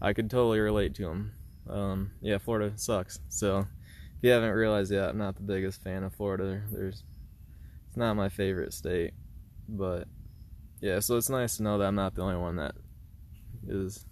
I 0.03 0.15
could 0.15 0.31
totally 0.31 0.59
relate 0.59 0.97
to 0.97 1.09
him. 1.11 1.33
Um, 1.69 2.11
yeah, 2.21 2.39
Florida 2.39 2.73
sucks. 2.75 3.21
So 3.29 3.69
if 4.21 4.25
you 4.25 4.31
haven't 4.33 4.51
realized 4.53 4.93
yet, 4.93 5.09
I'm 5.09 5.17
not 5.17 5.37
the 5.37 5.43
biggest 5.43 5.83
fan 5.83 6.05
of 6.05 6.15
Florida. 6.15 6.61
There's, 6.71 7.05
it's 7.89 7.97
not 7.97 8.17
my 8.17 8.29
favorite 8.29 8.75
state, 8.75 9.15
but 9.67 10.07
yeah. 10.83 11.01
So 11.01 11.17
it's 11.17 11.31
nice 11.31 11.57
to 11.57 11.63
know 11.63 11.79
that 11.79 11.87
I'm 11.87 11.95
not 11.95 12.15
the 12.15 12.21
only 12.21 12.37
one 12.37 12.57
that 12.57 12.75
is 13.67 14.05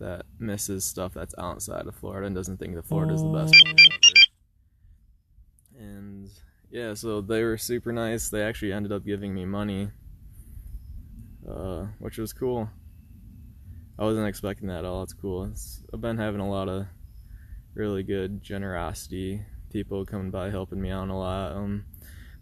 that 0.00 0.26
misses 0.38 0.84
stuff 0.84 1.14
that's 1.14 1.34
outside 1.38 1.86
of 1.86 1.94
Florida 1.94 2.26
and 2.26 2.36
doesn't 2.36 2.58
think 2.58 2.74
that 2.74 2.84
Florida 2.84 3.14
is 3.14 3.22
the 3.22 3.28
best 3.30 3.54
place. 3.54 3.88
And 5.78 6.28
yeah, 6.70 6.92
so 6.92 7.22
they 7.22 7.42
were 7.42 7.56
super 7.56 7.92
nice. 7.92 8.28
They 8.28 8.42
actually 8.42 8.74
ended 8.74 8.92
up 8.92 9.06
giving 9.06 9.32
me 9.32 9.46
money, 9.46 9.88
uh, 11.48 11.86
which 12.00 12.18
was 12.18 12.34
cool. 12.34 12.68
I 13.98 14.04
wasn't 14.04 14.28
expecting 14.28 14.68
that 14.68 14.80
at 14.80 14.84
all. 14.84 15.04
It's 15.04 15.14
cool. 15.14 15.44
It's, 15.44 15.82
I've 15.90 16.02
been 16.02 16.18
having 16.18 16.40
a 16.40 16.50
lot 16.50 16.68
of 16.68 16.86
really 17.74 18.02
good 18.02 18.42
generosity. 18.42 19.42
People 19.72 20.04
coming 20.04 20.30
by 20.30 20.50
helping 20.50 20.80
me 20.80 20.90
out 20.90 21.08
a 21.08 21.14
lot. 21.14 21.52
Um, 21.52 21.84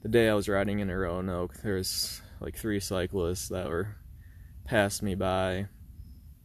the 0.02 0.08
day 0.08 0.28
I 0.28 0.35
was 0.35 0.49
riding 0.49 0.80
in 0.80 0.90
Roanoke, 0.90 1.54
there's 1.62 2.23
like 2.40 2.56
three 2.56 2.80
cyclists 2.80 3.49
that 3.49 3.68
were 3.68 3.97
passed 4.64 5.02
me 5.02 5.14
by, 5.14 5.68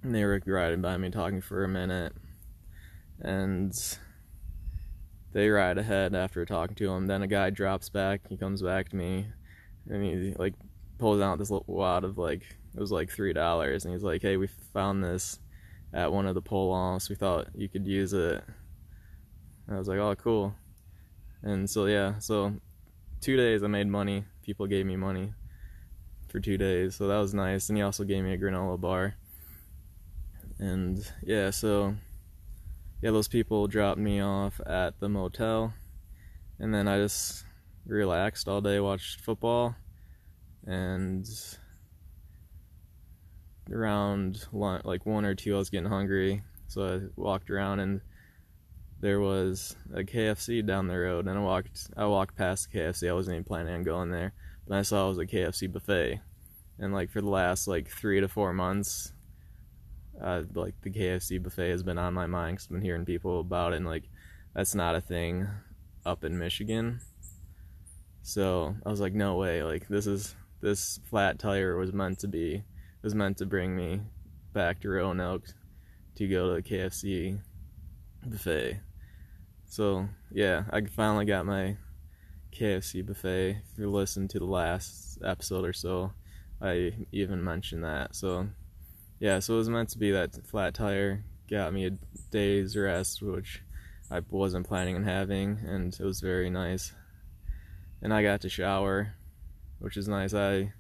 and 0.02 0.14
they 0.16 0.24
were 0.26 0.42
riding 0.46 0.82
by 0.82 0.98
me 0.98 1.10
talking 1.10 1.42
for 1.42 1.64
a 1.64 1.68
minute. 1.68 2.14
and 3.22 3.98
they 5.32 5.50
ride 5.50 5.78
ahead 5.78 6.14
after 6.16 6.46
talking 6.46 6.76
to 6.76 6.92
him. 6.92 7.08
Then 7.08 7.24
a 7.24 7.28
guy 7.28 7.50
drops 7.50 7.90
back. 7.90 8.22
He 8.30 8.38
comes 8.38 8.62
back 8.62 8.90
to 8.90 8.96
me, 8.96 9.28
and 9.90 10.04
he 10.04 10.34
like 10.38 10.54
pulls 11.00 11.22
out 11.22 11.40
this 11.40 11.50
little 11.50 11.66
wad 11.74 12.04
of 12.04 12.18
like 12.18 12.44
it 12.76 12.80
was 12.80 12.92
like 12.92 13.10
three 13.10 13.34
dollars, 13.34 13.86
and 13.86 13.94
he's 13.94 14.04
like, 14.04 14.22
"Hey, 14.22 14.38
we 14.38 14.48
found 14.74 15.04
this 15.04 15.40
at 15.94 16.12
one 16.12 16.26
of 16.28 16.36
the 16.36 16.42
pull-offs. 16.42 17.10
We 17.10 17.16
thought 17.16 17.48
you 17.56 17.70
could 17.70 17.88
use 17.88 18.14
it." 18.14 18.44
And 19.68 19.76
I 19.76 19.80
was 19.80 19.88
like, 19.88 20.00
"Oh, 20.00 20.16
cool." 20.16 20.56
And 21.42 21.70
so 21.70 21.86
yeah, 21.86 22.20
so 22.20 22.54
two 23.22 23.38
days 23.38 23.64
I 23.64 23.68
made 23.68 23.88
money. 23.88 24.26
People 24.44 24.68
gave 24.68 24.86
me 24.86 24.96
money 24.96 25.34
for 26.30 26.40
two 26.40 26.58
days, 26.58 26.96
so 26.96 27.08
that 27.08 27.18
was 27.18 27.34
nice. 27.34 27.70
And 27.70 27.78
he 27.78 27.84
also 27.84 28.04
gave 28.04 28.24
me 28.24 28.34
a 28.34 28.38
granola 28.38 28.80
bar. 28.80 29.16
And 30.60 31.00
yeah, 31.22 31.50
so 31.50 31.96
yeah, 33.02 33.12
those 33.12 33.28
people 33.28 33.68
dropped 33.68 34.00
me 34.00 34.22
off 34.22 34.62
at 34.66 35.00
the 35.00 35.10
motel, 35.10 35.74
and 36.60 36.74
then 36.74 36.88
I 36.88 36.98
just 36.98 37.46
relaxed 37.86 38.48
all 38.48 38.62
day, 38.62 38.80
watched 38.80 39.20
football, 39.22 39.76
and 40.66 41.28
around 43.72 44.48
like 44.52 45.06
one 45.06 45.26
or 45.26 45.36
two, 45.36 45.56
I 45.56 45.58
was 45.58 45.70
getting 45.70 45.90
hungry, 45.90 46.44
so 46.68 46.96
I 46.96 47.00
walked 47.20 47.50
around 47.50 47.80
and 47.80 48.02
there 49.04 49.20
was 49.20 49.76
a 49.94 50.02
KFC 50.02 50.66
down 50.66 50.88
the 50.88 50.98
road, 50.98 51.28
and 51.28 51.38
I 51.38 51.42
walked 51.42 51.90
I 51.98 52.06
walked 52.06 52.38
past 52.38 52.72
the 52.72 52.80
KFC. 52.80 53.10
I 53.10 53.14
wasn't 53.14 53.34
even 53.34 53.44
planning 53.44 53.74
on 53.76 53.84
going 53.84 54.12
there, 54.12 54.32
but 54.66 54.78
I 54.78 54.82
saw 54.82 55.08
it 55.08 55.10
was 55.10 55.18
a 55.18 55.26
KFC 55.26 55.70
buffet, 55.70 56.22
and 56.80 56.94
like 56.94 57.12
for 57.12 57.20
the 57.20 57.30
last 57.30 57.68
like 57.68 57.90
three 57.90 58.22
to 58.22 58.30
four 58.30 58.54
months, 58.54 59.12
uh, 60.24 60.44
like 60.54 60.76
the 60.84 60.90
KFC 60.90 61.44
buffet 61.44 61.72
has 61.72 61.84
been 61.84 61.98
on 61.98 62.14
my 62.14 62.28
mind 62.28 62.56
because 62.56 62.68
I've 62.68 62.72
been 62.72 62.82
hearing 62.82 63.04
people 63.04 63.42
about 63.42 63.74
it, 63.74 63.78
and 63.78 63.86
like 63.86 64.06
that's 64.56 64.74
not 64.74 64.96
a 64.96 65.02
thing 65.02 65.50
up 66.06 66.24
in 66.24 66.40
Michigan. 66.40 67.02
So 68.22 68.74
I 68.86 68.90
was 68.90 69.02
like, 69.02 69.14
no 69.14 69.36
way! 69.36 69.64
Like 69.64 69.90
this 69.90 70.08
is 70.08 70.34
this 70.62 71.02
flat 71.10 71.40
tire 71.40 71.76
was 71.76 71.92
meant 71.92 72.20
to 72.20 72.30
be 72.30 72.64
was 73.02 73.14
meant 73.14 73.40
to 73.40 73.46
bring 73.46 73.76
me 73.76 74.00
back 74.54 74.80
to 74.80 74.88
Roanoke 74.88 75.44
to 76.16 76.26
go 76.26 76.56
to 76.56 76.62
the 76.62 76.64
KFC 76.64 77.42
buffet. 78.26 78.80
So 79.74 80.08
yeah, 80.32 80.66
I 80.70 80.82
finally 80.82 81.26
got 81.26 81.48
my 81.48 81.78
KFC 82.52 83.04
buffet. 83.04 83.58
If 83.72 83.80
you 83.80 83.90
listen 83.90 84.28
to 84.28 84.38
the 84.38 84.46
last 84.46 85.18
episode 85.26 85.66
or 85.66 85.74
so, 85.74 86.12
I 86.62 86.92
even 87.12 87.44
mentioned 87.44 87.84
that. 87.84 88.16
So 88.16 88.50
yeah, 89.20 89.40
so 89.40 89.56
it 89.56 89.58
was 89.58 89.70
meant 89.70 89.90
to 89.90 89.98
be 89.98 90.12
that 90.12 90.46
flat 90.46 90.76
tire 90.76 91.24
got 91.50 91.74
me 91.74 91.88
a 91.88 91.98
day's 92.30 92.78
rest, 92.78 93.24
which 93.24 93.64
I 94.12 94.22
wasn't 94.30 94.68
planning 94.68 94.96
on 94.96 95.06
having, 95.06 95.58
and 95.66 95.92
it 95.92 96.06
was 96.06 96.22
very 96.22 96.52
nice. 96.52 96.94
And 98.00 98.14
I 98.14 98.22
got 98.22 98.42
to 98.42 98.50
shower, 98.50 99.16
which 99.80 99.98
is 99.98 100.08
nice. 100.08 100.36
I 100.36 100.74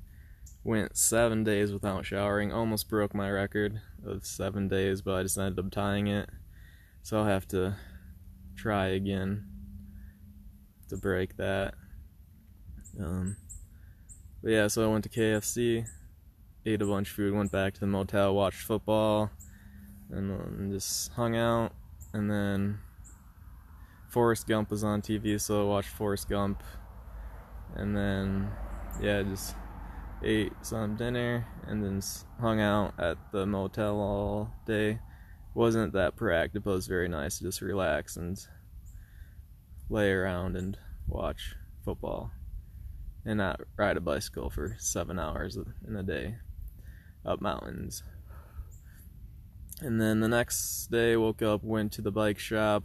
went 0.63 0.97
seven 0.97 1.43
days 1.43 1.73
without 1.73 2.05
showering, 2.05 2.53
almost 2.53 2.89
broke 2.89 3.15
my 3.15 3.31
record 3.31 3.81
of 4.05 4.23
seven 4.23 4.67
days, 4.67 5.01
but 5.01 5.15
I 5.15 5.23
just 5.23 5.39
ended 5.39 5.57
up 5.57 5.71
tying 5.71 6.05
it. 6.05 6.29
So 7.01 7.17
I'll 7.17 7.25
have 7.25 7.47
to 7.47 7.75
try 8.55 8.87
again 8.87 9.45
to 10.89 10.97
break 10.97 11.37
that. 11.37 11.73
Um, 12.99 13.37
but 14.41 14.51
yeah, 14.51 14.67
so 14.67 14.83
I 14.83 14.91
went 14.91 15.03
to 15.05 15.09
KFC 15.09 15.85
ate 16.65 16.81
a 16.81 16.85
bunch 16.85 17.09
of 17.09 17.15
food, 17.15 17.33
went 17.33 17.51
back 17.51 17.73
to 17.73 17.79
the 17.79 17.87
motel, 17.87 18.35
watched 18.35 18.61
football, 18.61 19.29
and 20.09 20.31
um, 20.31 20.69
just 20.71 21.11
hung 21.13 21.35
out. 21.35 21.73
And 22.13 22.29
then 22.29 22.79
Forrest 24.09 24.47
Gump 24.47 24.69
was 24.69 24.83
on 24.83 25.01
TV, 25.01 25.39
so 25.39 25.61
I 25.61 25.65
watched 25.65 25.89
Forrest 25.89 26.29
Gump. 26.29 26.63
And 27.75 27.95
then, 27.95 28.51
yeah, 29.01 29.23
just 29.23 29.55
ate 30.23 30.53
some 30.61 30.95
dinner 30.95 31.45
and 31.67 31.83
then 31.83 32.01
hung 32.39 32.61
out 32.61 32.93
at 32.97 33.17
the 33.31 33.45
motel 33.45 33.99
all 33.99 34.51
day. 34.65 34.99
Wasn't 35.53 35.93
that 35.93 36.15
proactive, 36.15 36.63
but 36.63 36.71
it 36.71 36.75
was 36.75 36.87
very 36.87 37.07
nice 37.07 37.37
to 37.37 37.43
just 37.43 37.61
relax 37.61 38.17
and 38.17 38.39
lay 39.89 40.11
around 40.11 40.55
and 40.55 40.77
watch 41.07 41.55
football 41.85 42.31
and 43.25 43.37
not 43.37 43.61
ride 43.77 43.97
a 43.97 44.01
bicycle 44.01 44.49
for 44.49 44.75
seven 44.79 45.19
hours 45.19 45.57
in 45.87 45.95
a 45.95 46.03
day 46.03 46.35
up 47.25 47.41
mountains. 47.41 48.03
And 49.81 49.99
then 49.99 50.19
the 50.19 50.27
next 50.27 50.87
day, 50.87 51.15
woke 51.15 51.41
up, 51.41 51.63
went 51.63 51.93
to 51.93 52.01
the 52.01 52.11
bike 52.11 52.39
shop. 52.39 52.83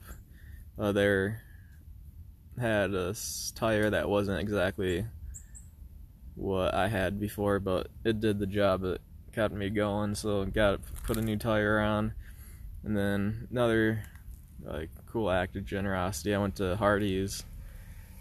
Uh, 0.79 0.93
there 0.93 1.43
had 2.59 2.93
a 2.95 3.15
tire 3.55 3.91
that 3.91 4.09
wasn't 4.09 4.41
exactly 4.41 5.07
what 6.35 6.75
I 6.75 6.89
had 6.89 7.21
before, 7.21 7.61
but 7.61 7.89
it 8.05 8.21
did 8.21 8.39
the 8.39 8.47
job. 8.47 8.85
It 8.85 9.01
kept 9.33 9.55
me 9.55 9.71
going, 9.71 10.15
so 10.15 10.45
got 10.47 10.81
put 11.05 11.17
a 11.17 11.23
new 11.23 11.37
tire 11.37 11.79
on. 11.79 12.15
And 12.85 12.97
then 12.97 13.49
another 13.51 14.03
like 14.63 14.91
cool 15.07 15.31
act 15.31 15.57
of 15.57 15.65
generosity. 15.65 16.35
I 16.35 16.39
went 16.39 16.57
to 16.57 16.77
Hardee's, 16.77 17.45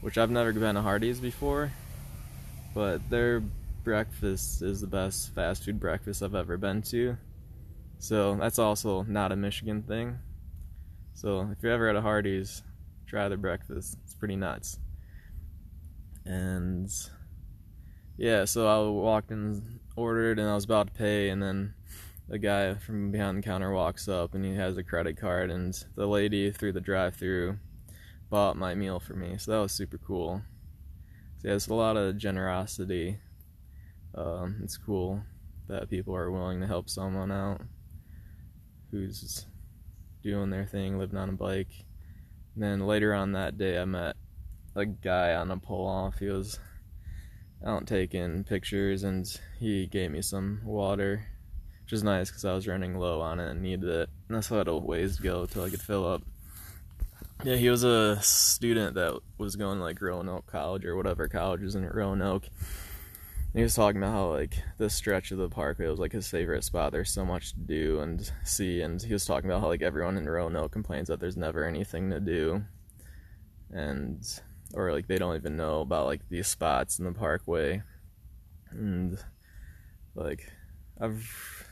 which 0.02 0.18
I've 0.18 0.32
never 0.32 0.54
been 0.54 0.76
to 0.76 0.82
Hardee's 0.82 1.20
before, 1.20 1.72
but 2.74 3.08
their 3.10 3.42
breakfast 3.84 4.62
is 4.62 4.82
the 4.82 4.88
best 4.88 5.34
fast 5.34 5.64
food 5.64 5.80
breakfast 5.80 6.22
I've 6.22 6.36
ever 6.36 6.58
been 6.58 6.82
to. 6.84 7.18
So 8.00 8.36
that's 8.36 8.60
also 8.60 9.04
not 9.04 9.32
a 9.32 9.36
Michigan 9.36 9.84
thing. 9.84 10.20
So 11.14 11.50
if 11.52 11.64
you're 11.64 11.72
ever 11.72 11.90
at 11.90 11.96
a 11.96 12.02
Hardee's, 12.02 12.62
try 13.08 13.28
their 13.28 13.38
breakfast. 13.38 13.98
It's 14.04 14.14
pretty 14.14 14.36
nuts. 14.36 14.78
And 16.26 16.92
yeah, 18.18 18.46
so 18.46 18.68
I 18.68 18.90
walked 18.90 19.32
and 19.32 19.80
ordered, 19.96 20.40
and 20.40 20.48
I 20.50 20.54
was 20.56 20.66
about 20.66 20.88
to 20.88 20.94
pay, 20.94 21.30
and 21.30 21.42
then 21.42 21.74
the 22.30 22.40
guy 22.40 22.76
from 22.76 23.12
behind 23.12 23.38
the 23.38 23.42
counter 23.42 23.72
walks 23.72 24.08
up, 24.08 24.36
and 24.36 24.46
he 24.46 24.56
has 24.56 24.78
a 24.78 24.84
credit 24.84 25.18
card, 25.18 25.50
and 25.52 25.74
the 25.96 26.08
lady 26.08 26.52
through 26.52 26.74
the 26.74 26.82
drive-through 26.82 27.58
bought 28.30 28.58
my 28.58 28.76
meal 28.76 29.00
for 29.00 29.14
me. 29.14 29.38
So 29.38 29.52
that 29.52 29.62
was 29.62 29.72
super 29.72 29.98
cool. 29.98 30.42
So 31.40 31.48
yeah, 31.48 31.56
it's 31.56 31.68
a 31.68 31.74
lot 31.74 31.98
of 31.98 32.18
generosity 32.18 33.20
um, 34.18 34.62
it's 34.64 34.78
cool 34.78 35.22
that 35.68 35.90
people 35.90 36.16
are 36.16 36.32
willing 36.32 36.60
to 36.62 36.68
help 36.68 36.90
someone 36.90 37.32
out 37.32 37.62
who's 38.90 39.46
doing 40.24 40.50
their 40.50 40.66
thing, 40.66 40.98
living 40.98 41.20
on 41.20 41.30
a 41.30 41.34
bike. 41.34 41.86
And 42.56 42.64
then 42.64 42.88
later 42.88 43.14
on 43.14 43.34
that 43.34 43.58
day, 43.58 43.80
I 43.80 43.86
met 43.86 44.16
a 44.76 44.86
guy 44.86 45.36
on 45.36 45.52
a 45.52 45.58
pull 45.58 45.86
off. 45.86 46.20
He 46.20 46.28
was 46.28 46.60
out 47.66 47.86
taking 47.86 48.44
pictures 48.44 49.04
and 49.04 49.28
he 49.60 49.86
gave 49.88 50.12
me 50.12 50.22
some 50.22 50.62
water, 50.64 51.26
which 51.88 51.94
is 51.94 52.04
nice 52.04 52.30
because 52.30 52.44
I 52.44 52.54
was 52.54 52.68
running 52.68 53.00
low 53.00 53.22
on 53.22 53.40
it 53.40 53.50
and 53.50 53.62
needed 53.62 53.88
it. 53.88 54.10
And 54.28 54.36
I 54.36 54.42
had 54.56 54.68
a 54.68 54.76
ways 54.76 55.16
to 55.16 55.24
go 55.24 55.46
till 55.46 55.64
I 55.64 55.70
could 55.70 55.80
fill 55.80 56.06
up. 56.06 56.22
Yeah, 57.46 57.56
he 57.56 57.70
was 57.70 57.86
a 57.86 58.22
student 58.22 58.96
that 58.96 59.18
was 59.38 59.56
going 59.56 59.80
like 59.80 60.02
Roanoke 60.02 60.48
College 60.48 60.84
or 60.84 60.98
whatever 60.98 61.30
college 61.30 61.64
is 61.64 61.76
in 61.76 61.86
Roanoke 61.88 62.44
And 62.44 63.54
he 63.54 63.64
was 63.64 63.74
talking 63.74 64.04
about 64.04 64.12
how 64.12 64.32
like 64.32 64.62
this 64.78 64.96
stretch 64.96 65.32
of 65.32 65.38
the 65.38 65.48
parkway 65.48 65.88
was 65.88 65.98
like 65.98 66.12
his 66.12 66.28
favorite 66.28 66.66
spot. 66.66 66.92
There's 66.92 67.10
so 67.10 67.24
much 67.24 67.54
to 67.54 67.60
do 67.60 68.02
and 68.02 68.30
see, 68.44 68.82
and 68.82 69.02
he 69.02 69.14
was 69.14 69.26
talking 69.26 69.50
about 69.50 69.62
how 69.62 69.68
like 69.68 69.82
everyone 69.82 70.18
in 70.18 70.28
Roanoke 70.28 70.74
complains 70.74 71.08
that 71.08 71.22
there's 71.22 71.38
never 71.38 71.66
anything 71.66 72.10
to 72.10 72.20
do, 72.20 72.66
and 73.72 74.22
or 74.74 74.92
like 74.92 75.08
they 75.08 75.18
don't 75.18 75.38
even 75.38 75.56
know 75.56 75.80
about 75.80 76.06
like 76.06 76.28
these 76.28 76.50
spots 76.50 77.00
in 77.00 77.06
the 77.06 77.14
parkway, 77.14 77.82
and 78.72 79.18
like 80.16 80.52
I've 81.00 81.67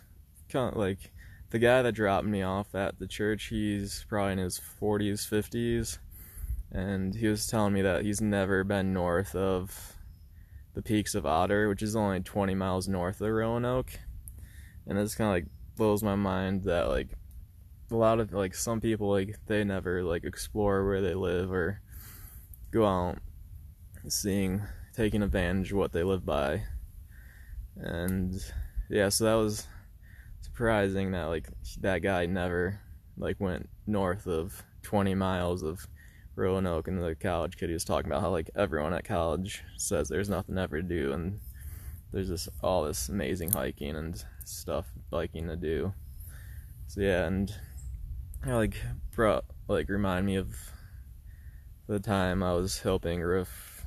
kind 0.56 0.72
of 0.72 0.78
like 0.78 1.12
the 1.50 1.60
guy 1.60 1.82
that 1.82 1.92
dropped 1.92 2.26
me 2.26 2.42
off 2.42 2.74
at 2.76 2.98
the 2.98 3.08
church. 3.08 3.48
He's 3.48 4.06
probably 4.08 4.34
in 4.34 4.38
his 4.40 4.60
40s, 4.82 5.28
50s, 5.28 5.98
and 6.72 7.14
he 7.14 7.28
was 7.28 7.48
telling 7.48 7.74
me 7.74 7.82
that 7.82 8.04
he's 8.04 8.22
never 8.22 8.64
been 8.64 8.94
north 8.94 9.36
of 9.36 9.94
the 10.74 10.82
peaks 10.82 11.14
of 11.14 11.26
Otter, 11.26 11.68
which 11.68 11.82
is 11.82 11.96
only 11.96 12.22
20 12.22 12.56
miles 12.56 12.88
north 12.88 13.20
of 13.22 13.30
Roanoke. 13.30 13.92
And 14.88 14.98
it's 14.98 15.16
kind 15.16 15.30
of 15.30 15.34
like 15.34 15.46
blows 15.76 16.04
my 16.04 16.16
mind 16.16 16.64
that 16.64 16.88
like 16.88 17.10
a 17.92 17.96
lot 17.96 18.20
of 18.20 18.32
like 18.32 18.56
some 18.56 18.80
people 18.80 19.10
like 19.10 19.36
they 19.46 19.64
never 19.64 20.04
like 20.04 20.24
explore 20.24 20.86
where 20.86 21.02
they 21.02 21.14
live 21.14 21.52
or 21.52 21.82
go 22.72 22.86
out 22.86 23.18
seeing 24.08 24.62
taking 24.96 25.22
advantage 25.22 25.72
of 25.72 25.78
what 25.78 25.92
they 25.92 26.04
live 26.04 26.26
by. 26.26 26.64
And 27.76 28.34
yeah, 28.90 29.10
so 29.10 29.26
that 29.26 29.34
was 29.34 29.68
surprising 30.56 31.12
that 31.12 31.26
like 31.26 31.50
that 31.82 32.00
guy 32.00 32.26
never 32.26 32.80
like 33.18 33.38
went 33.42 33.68
north 33.88 34.26
of 34.26 34.64
20 34.84 35.14
miles 35.14 35.64
of 35.64 35.86
Roanoke 36.38 36.88
and 36.88 37.04
the 37.04 37.14
college 37.14 37.58
kid 37.58 37.68
he 37.68 37.74
was 37.74 37.84
talking 37.84 38.10
about 38.10 38.22
how 38.22 38.30
like 38.30 38.50
everyone 38.56 38.94
at 38.94 39.04
college 39.04 39.66
says 39.76 40.08
there's 40.08 40.30
nothing 40.30 40.58
ever 40.58 40.82
to 40.82 40.88
do 40.88 41.12
and 41.12 41.42
there's 42.14 42.30
this 42.30 42.48
all 42.64 42.86
this 42.86 43.10
amazing 43.10 43.52
hiking 43.52 43.98
and 43.98 44.24
stuff 44.46 44.86
biking 45.10 45.50
to 45.50 45.58
do. 45.58 45.94
So 46.88 47.02
yeah, 47.02 47.26
and 47.26 47.54
I 48.46 48.54
like 48.54 48.78
brought 49.12 49.44
like 49.68 49.90
remind 49.90 50.26
me 50.26 50.38
of 50.38 50.56
the 51.88 52.00
time 52.00 52.42
I 52.42 52.54
was 52.54 52.80
helping 52.80 53.20
roof 53.20 53.86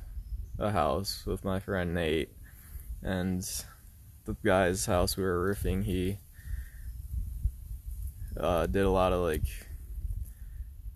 a 0.59 0.69
house 0.69 1.23
with 1.25 1.43
my 1.43 1.59
friend 1.59 1.95
Nate 1.95 2.29
and 3.01 3.41
the 4.25 4.35
guy's 4.45 4.85
house 4.85 5.17
we 5.17 5.23
were 5.23 5.43
roofing 5.43 5.81
he 5.81 6.19
uh, 8.39 8.65
did 8.67 8.85
a 8.85 8.89
lot 8.89 9.13
of 9.13 9.21
like 9.21 9.45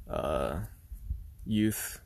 uh, 0.09 0.59
youth 1.45 1.99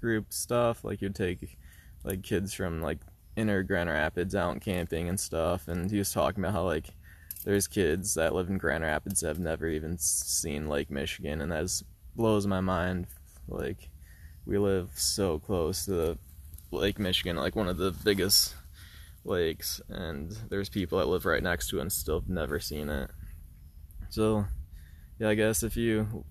group 0.00 0.32
stuff 0.32 0.84
like 0.84 1.00
you'd 1.00 1.14
take 1.14 1.56
like 2.04 2.22
kids 2.22 2.52
from 2.52 2.80
like 2.80 2.98
inner 3.36 3.62
Grand 3.62 3.88
Rapids 3.88 4.34
out 4.34 4.60
camping 4.60 5.08
and 5.08 5.18
stuff 5.18 5.68
and 5.68 5.90
he 5.90 5.98
was 5.98 6.12
talking 6.12 6.42
about 6.42 6.52
how 6.54 6.64
like 6.64 6.88
there's 7.44 7.66
kids 7.66 8.14
that 8.14 8.34
live 8.34 8.48
in 8.48 8.58
Grand 8.58 8.84
Rapids 8.84 9.20
that 9.20 9.28
have 9.28 9.38
never 9.38 9.66
even 9.66 9.98
seen 9.98 10.68
Lake 10.68 10.90
Michigan, 10.90 11.40
and 11.40 11.50
that 11.50 11.82
blows 12.14 12.46
my 12.46 12.60
mind. 12.60 13.06
Like, 13.48 13.88
we 14.46 14.58
live 14.58 14.90
so 14.94 15.38
close 15.38 15.86
to 15.86 16.18
Lake 16.70 16.98
Michigan, 16.98 17.36
like 17.36 17.56
one 17.56 17.68
of 17.68 17.78
the 17.78 17.90
biggest 18.04 18.54
lakes, 19.24 19.80
and 19.88 20.36
there's 20.50 20.68
people 20.68 20.98
that 20.98 21.08
live 21.08 21.26
right 21.26 21.42
next 21.42 21.68
to 21.70 21.78
it 21.78 21.82
and 21.82 21.92
still 21.92 22.20
have 22.20 22.28
never 22.28 22.60
seen 22.60 22.88
it. 22.88 23.10
So, 24.10 24.44
yeah, 25.22 25.28
I 25.28 25.34
guess 25.36 25.62
if 25.62 25.76
you 25.76 26.24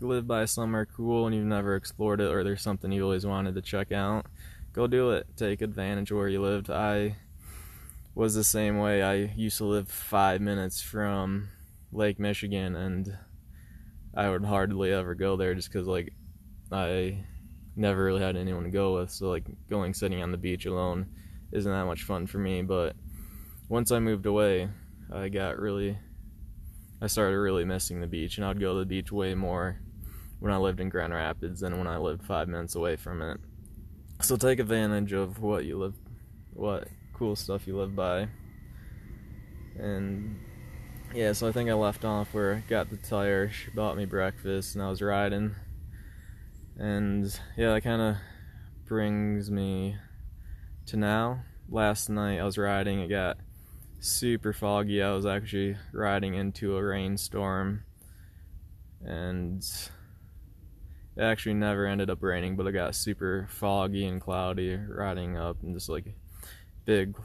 live 0.00 0.28
by 0.28 0.44
somewhere 0.44 0.86
cool 0.86 1.26
and 1.26 1.34
you've 1.34 1.44
never 1.44 1.74
explored 1.74 2.20
it, 2.20 2.32
or 2.32 2.44
there's 2.44 2.62
something 2.62 2.92
you 2.92 3.02
always 3.02 3.26
wanted 3.26 3.56
to 3.56 3.62
check 3.62 3.90
out, 3.90 4.26
go 4.72 4.86
do 4.86 5.10
it. 5.10 5.26
Take 5.36 5.60
advantage 5.60 6.12
of 6.12 6.18
where 6.18 6.28
you 6.28 6.40
lived. 6.40 6.70
I 6.70 7.16
was 8.14 8.36
the 8.36 8.44
same 8.44 8.78
way. 8.78 9.02
I 9.02 9.32
used 9.36 9.58
to 9.58 9.64
live 9.64 9.88
five 9.88 10.40
minutes 10.40 10.80
from 10.80 11.48
Lake 11.90 12.20
Michigan, 12.20 12.76
and 12.76 13.18
I 14.14 14.30
would 14.30 14.44
hardly 14.44 14.92
ever 14.92 15.16
go 15.16 15.36
there 15.36 15.56
just 15.56 15.72
because, 15.72 15.88
like, 15.88 16.12
I 16.70 17.24
never 17.74 18.04
really 18.04 18.22
had 18.22 18.36
anyone 18.36 18.62
to 18.62 18.70
go 18.70 19.00
with. 19.00 19.10
So, 19.10 19.30
like, 19.30 19.46
going 19.68 19.94
sitting 19.94 20.22
on 20.22 20.30
the 20.30 20.38
beach 20.38 20.64
alone 20.64 21.06
isn't 21.50 21.72
that 21.72 21.86
much 21.86 22.04
fun 22.04 22.28
for 22.28 22.38
me. 22.38 22.62
But 22.62 22.94
once 23.68 23.90
I 23.90 23.98
moved 23.98 24.26
away, 24.26 24.68
I 25.12 25.28
got 25.28 25.58
really, 25.58 25.98
I 27.00 27.08
started 27.08 27.38
really 27.38 27.64
missing 27.64 28.00
the 28.00 28.06
beach, 28.06 28.38
and 28.38 28.46
I'd 28.46 28.60
go 28.60 28.72
to 28.74 28.80
the 28.80 28.86
beach 28.86 29.12
way 29.12 29.34
more 29.34 29.80
when 30.40 30.52
I 30.52 30.56
lived 30.56 30.80
in 30.80 30.88
Grand 30.88 31.12
Rapids 31.12 31.60
than 31.60 31.78
when 31.78 31.86
I 31.86 31.98
lived 31.98 32.24
five 32.24 32.48
minutes 32.48 32.74
away 32.74 32.96
from 32.96 33.22
it. 33.22 33.38
So 34.22 34.36
take 34.36 34.58
advantage 34.58 35.12
of 35.12 35.40
what 35.40 35.64
you 35.64 35.78
live, 35.78 35.94
what 36.52 36.88
cool 37.12 37.36
stuff 37.36 37.66
you 37.66 37.76
live 37.76 37.94
by. 37.94 38.28
And 39.78 40.40
yeah, 41.14 41.32
so 41.32 41.48
I 41.48 41.52
think 41.52 41.68
I 41.68 41.74
left 41.74 42.04
off 42.04 42.32
where 42.32 42.54
I 42.54 42.62
got 42.68 42.90
the 42.90 42.96
tire, 42.96 43.50
she 43.50 43.70
bought 43.70 43.96
me 43.96 44.06
breakfast, 44.06 44.74
and 44.74 44.82
I 44.82 44.88
was 44.88 45.02
riding. 45.02 45.54
And 46.78 47.24
yeah, 47.56 47.74
that 47.74 47.82
kind 47.82 48.02
of 48.02 48.16
brings 48.86 49.50
me 49.50 49.96
to 50.86 50.96
now. 50.96 51.42
Last 51.68 52.08
night 52.08 52.38
I 52.38 52.44
was 52.44 52.58
riding, 52.58 53.00
it 53.00 53.08
got 53.08 53.38
super 54.06 54.52
foggy. 54.52 55.02
I 55.02 55.12
was 55.12 55.26
actually 55.26 55.76
riding 55.92 56.34
into 56.34 56.76
a 56.76 56.84
rainstorm. 56.84 57.84
And 59.04 59.62
it 61.16 61.22
actually 61.22 61.54
never 61.54 61.86
ended 61.86 62.10
up 62.10 62.22
raining, 62.22 62.56
but 62.56 62.66
it 62.66 62.72
got 62.72 62.94
super 62.94 63.46
foggy 63.50 64.06
and 64.06 64.20
cloudy 64.20 64.76
riding 64.76 65.36
up 65.36 65.62
and 65.62 65.74
just 65.74 65.88
like 65.88 66.14
big 66.84 67.16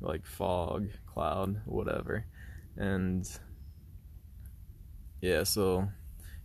like 0.00 0.24
fog 0.24 0.88
cloud 1.06 1.60
whatever 1.66 2.24
and 2.76 3.38
yeah 5.20 5.42
so 5.42 5.88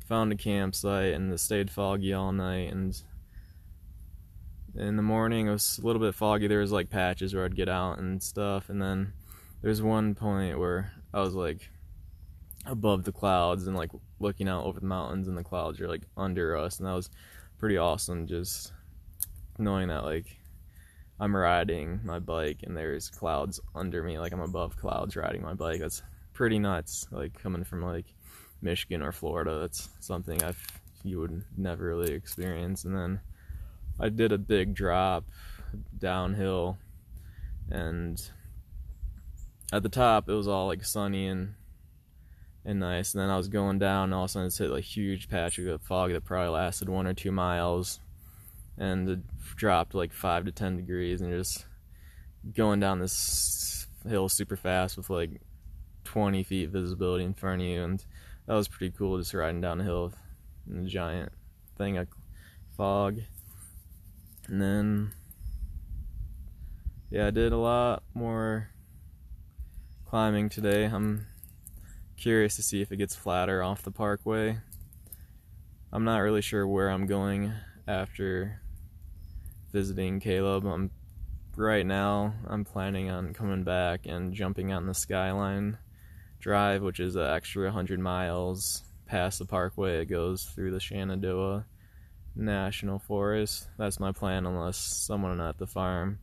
found 0.07 0.31
a 0.31 0.35
campsite 0.35 1.13
and 1.13 1.31
it 1.31 1.39
stayed 1.39 1.69
foggy 1.69 2.13
all 2.13 2.31
night 2.31 2.71
and 2.71 3.03
in 4.75 4.97
the 4.97 5.03
morning 5.03 5.47
it 5.47 5.51
was 5.51 5.79
a 5.81 5.85
little 5.85 6.01
bit 6.01 6.15
foggy 6.15 6.47
there 6.47 6.59
was 6.59 6.71
like 6.71 6.89
patches 6.89 7.33
where 7.33 7.45
i'd 7.45 7.55
get 7.55 7.69
out 7.69 7.99
and 7.99 8.21
stuff 8.21 8.69
and 8.69 8.81
then 8.81 9.13
there's 9.63 9.81
one 9.81 10.13
point 10.13 10.59
where 10.59 10.91
i 11.13 11.19
was 11.19 11.33
like 11.33 11.69
above 12.67 13.03
the 13.03 13.11
clouds 13.11 13.65
and 13.65 13.75
like 13.75 13.91
looking 14.19 14.47
out 14.47 14.63
over 14.63 14.79
the 14.79 14.85
mountains 14.85 15.27
and 15.27 15.37
the 15.37 15.43
clouds 15.43 15.81
are 15.81 15.87
like 15.87 16.03
under 16.15 16.55
us 16.55 16.77
and 16.77 16.87
that 16.87 16.93
was 16.93 17.09
pretty 17.57 17.77
awesome 17.77 18.27
just 18.27 18.71
knowing 19.57 19.87
that 19.87 20.03
like 20.03 20.37
I'm 21.19 21.35
riding 21.35 22.01
my 22.03 22.19
bike 22.19 22.63
and 22.63 22.75
there's 22.75 23.09
clouds 23.09 23.59
under 23.75 24.03
me, 24.03 24.19
like 24.19 24.33
I'm 24.33 24.41
above 24.41 24.75
clouds 24.75 25.15
riding 25.15 25.41
my 25.41 25.53
bike. 25.53 25.79
That's 25.79 26.01
pretty 26.33 26.59
nuts. 26.59 27.07
Like 27.11 27.37
coming 27.39 27.63
from 27.63 27.81
like 27.81 28.13
Michigan 28.61 29.01
or 29.01 29.11
Florida, 29.11 29.59
that's 29.59 29.89
something 29.99 30.43
I've 30.43 30.65
you 31.03 31.19
would 31.19 31.43
never 31.55 31.85
really 31.85 32.13
experience. 32.13 32.85
And 32.85 32.95
then 32.95 33.19
I 33.99 34.09
did 34.09 34.31
a 34.31 34.37
big 34.37 34.73
drop 34.73 35.25
downhill, 35.99 36.77
and 37.69 38.21
at 39.73 39.83
the 39.83 39.89
top 39.89 40.29
it 40.29 40.33
was 40.33 40.47
all 40.47 40.67
like 40.67 40.85
sunny 40.85 41.27
and 41.27 41.55
and 42.65 42.79
nice. 42.79 43.13
And 43.13 43.21
then 43.21 43.29
I 43.29 43.37
was 43.37 43.49
going 43.49 43.79
down, 43.79 44.05
and 44.05 44.13
all 44.13 44.23
of 44.23 44.29
a 44.29 44.31
sudden 44.31 44.47
it 44.47 44.57
hit 44.57 44.71
like 44.71 44.83
huge 44.83 45.29
patch 45.29 45.57
of 45.57 45.81
fog 45.81 46.11
that 46.13 46.23
probably 46.23 46.49
lasted 46.49 46.87
one 46.87 47.07
or 47.07 47.13
two 47.13 47.31
miles 47.31 47.99
and 48.77 49.09
it 49.09 49.19
dropped 49.55 49.93
like 49.93 50.13
five 50.13 50.45
to 50.45 50.51
ten 50.51 50.77
degrees 50.77 51.21
and 51.21 51.31
just 51.31 51.65
going 52.55 52.79
down 52.79 52.99
this 52.99 53.85
hill 54.07 54.27
super 54.27 54.55
fast 54.55 54.97
with 54.97 55.09
like 55.09 55.41
20 56.05 56.43
feet 56.43 56.69
visibility 56.69 57.23
in 57.23 57.33
front 57.33 57.61
of 57.61 57.67
you 57.67 57.83
and 57.83 58.03
that 58.47 58.55
was 58.55 58.67
pretty 58.67 58.93
cool 58.97 59.17
just 59.19 59.33
riding 59.33 59.61
down 59.61 59.77
the 59.77 59.83
hill 59.83 60.11
in 60.69 60.85
a 60.85 60.89
giant 60.89 61.31
thing 61.77 61.97
of 61.97 62.07
fog 62.75 63.19
and 64.47 64.59
then 64.59 65.11
yeah 67.11 67.27
I 67.27 67.29
did 67.29 67.53
a 67.53 67.57
lot 67.57 68.01
more 68.15 68.72
climbing 70.13 70.47
today 70.47 70.85
I'm 70.85 71.25
curious 72.17 72.55
to 72.57 72.61
see 72.61 72.83
if 72.83 72.91
it 72.91 72.97
gets 72.97 73.15
flatter 73.15 73.63
off 73.63 73.81
the 73.81 73.89
parkway 73.89 74.59
I'm 75.91 76.03
not 76.03 76.19
really 76.19 76.43
sure 76.43 76.67
where 76.67 76.91
I'm 76.91 77.07
going 77.07 77.51
after 77.87 78.61
visiting 79.71 80.19
Caleb. 80.19 80.67
I'm 80.67 80.91
right 81.55 81.83
now 81.83 82.35
I'm 82.45 82.63
planning 82.63 83.09
on 83.09 83.33
coming 83.33 83.63
back 83.63 84.05
and 84.05 84.35
jumping 84.35 84.71
on 84.71 84.85
the 84.85 84.93
Skyline 84.93 85.79
Drive, 86.39 86.83
which 86.83 86.99
is 86.99 87.15
an 87.15 87.25
extra 87.25 87.63
100 87.63 87.99
miles 87.99 88.83
past 89.07 89.39
the 89.39 89.45
parkway. 89.45 90.01
It 90.01 90.09
goes 90.09 90.43
through 90.43 90.73
the 90.73 90.79
Shenandoah 90.79 91.65
National 92.35 92.99
Forest. 92.99 93.67
That's 93.79 93.99
my 93.99 94.11
plan, 94.11 94.45
unless 94.45 94.77
someone 94.77 95.41
at 95.41 95.57
the 95.57 95.65
farm 95.65 96.19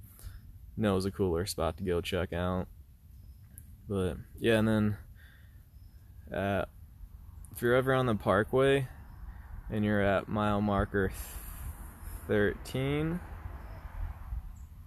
knows 0.76 1.06
a 1.06 1.10
cooler 1.10 1.44
spot 1.44 1.76
to 1.78 1.82
go 1.82 2.00
check 2.00 2.32
out. 2.32 2.68
But 3.90 4.18
yeah, 4.38 4.56
and 4.58 4.68
then 4.68 4.96
uh, 6.32 6.64
if 7.50 7.60
you're 7.60 7.74
ever 7.74 7.92
on 7.92 8.06
the 8.06 8.14
parkway 8.14 8.86
and 9.68 9.84
you're 9.84 10.00
at 10.00 10.28
mile 10.28 10.60
marker 10.60 11.10
13 12.28 13.18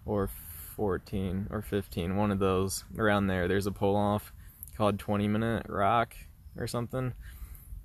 or 0.05 0.29
14 0.77 1.47
or 1.51 1.61
15, 1.61 2.15
one 2.15 2.31
of 2.31 2.39
those 2.39 2.85
around 2.97 3.27
there. 3.27 3.49
There's 3.49 3.67
a 3.67 3.73
pull 3.73 3.97
off 3.97 4.31
called 4.77 4.99
20 4.99 5.27
Minute 5.27 5.65
Rock 5.67 6.15
or 6.57 6.65
something, 6.65 7.13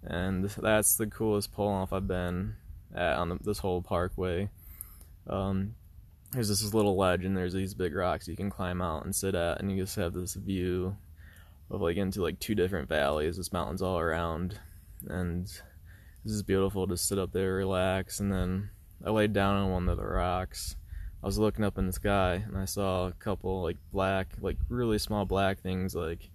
and 0.05 0.45
that's 0.45 0.95
the 0.95 1.09
coolest 1.09 1.53
pull 1.53 1.67
off 1.67 1.93
I've 1.93 2.07
been 2.07 2.55
at 2.95 3.17
on 3.17 3.31
the, 3.31 3.39
this 3.43 3.59
whole 3.59 3.83
parkway. 3.83 4.51
Um, 5.27 5.75
there's 6.31 6.49
this 6.49 6.73
little 6.73 6.97
ledge 6.97 7.25
and 7.25 7.37
there's 7.37 7.55
these 7.55 7.75
big 7.75 7.97
rocks 7.97 8.29
you 8.29 8.37
can 8.37 8.51
climb 8.51 8.81
out 8.81 9.05
and 9.05 9.17
sit 9.17 9.35
at, 9.35 9.59
and 9.59 9.73
you 9.73 9.83
just 9.83 9.97
have 9.97 10.13
this 10.13 10.35
view 10.35 10.97
of 11.71 11.81
like 11.81 11.97
into 11.97 12.23
like 12.23 12.39
two 12.39 12.55
different 12.55 12.89
valleys. 12.89 13.37
There's 13.37 13.53
mountains 13.53 13.83
all 13.83 13.99
around, 13.99 14.59
and 15.07 15.47
this 15.47 16.33
is 16.33 16.43
beautiful 16.43 16.87
to 16.87 16.97
sit 16.97 17.19
up 17.19 17.33
there, 17.33 17.55
relax, 17.55 18.21
and 18.21 18.33
then 18.33 18.71
I 19.05 19.11
laid 19.11 19.33
down 19.33 19.57
on 19.57 19.71
one 19.71 19.89
of 19.89 19.97
the 19.97 20.05
rocks 20.05 20.77
I 21.23 21.27
was 21.27 21.39
looking 21.39 21.65
up 21.65 21.79
in 21.79 21.87
the 21.87 21.93
sky 21.93 22.45
and 22.47 22.57
I 22.57 22.65
saw 22.65 23.09
a 23.09 23.13
couple 23.13 23.63
like 23.63 23.77
black, 23.93 24.29
like 24.41 24.57
really 24.69 24.99
small 24.99 25.25
black 25.25 25.59
things, 25.61 25.95
like 25.95 26.31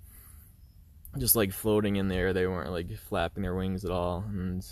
just 1.17 1.35
like 1.37 1.53
floating 1.53 1.95
in 1.95 2.09
the 2.09 2.15
air. 2.15 2.33
They 2.33 2.47
weren't 2.47 2.71
like 2.71 2.97
flapping 2.97 3.43
their 3.43 3.55
wings 3.55 3.85
at 3.85 3.91
all, 3.91 4.25
and 4.27 4.65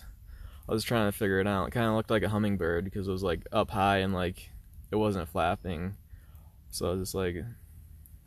I 0.68 0.74
was 0.74 0.84
trying 0.84 1.10
to 1.10 1.18
figure 1.18 1.40
it 1.40 1.48
out. 1.48 1.70
It 1.70 1.72
kind 1.72 1.88
of 1.88 1.94
looked 1.94 2.10
like 2.10 2.24
a 2.24 2.30
hummingbird 2.30 2.84
because 2.84 3.08
it 3.08 3.12
was 3.12 3.24
like 3.24 3.46
up 3.54 3.72
high 3.72 4.00
and 4.00 4.14
like 4.14 4.50
it 4.92 4.98
wasn't 4.98 5.30
flapping. 5.30 5.96
So 6.72 6.88
I 6.88 6.92
was 6.92 7.02
just 7.02 7.16
like, 7.16 7.38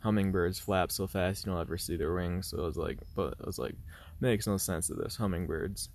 hummingbirds 0.05 0.59
flap 0.59 0.91
so 0.91 1.07
fast 1.07 1.45
you 1.45 1.51
don't 1.51 1.59
ever 1.59 1.77
see 1.77 1.97
their 1.97 2.13
wings. 2.13 2.47
So 2.47 2.59
I 2.59 2.61
was 2.61 2.77
like, 2.77 2.99
but 3.15 3.33
I 3.41 3.45
was 3.45 3.59
like, 3.59 3.75
makes 4.21 4.47
no 4.47 4.57
sense 4.57 4.87
to 4.87 4.93
this 4.93 5.15
hummingbirds. 5.15 5.89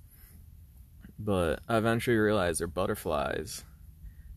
But 1.18 1.60
I 1.68 1.76
eventually 1.76 2.16
realized 2.16 2.60
they're 2.60 2.66
butterflies 2.66 3.64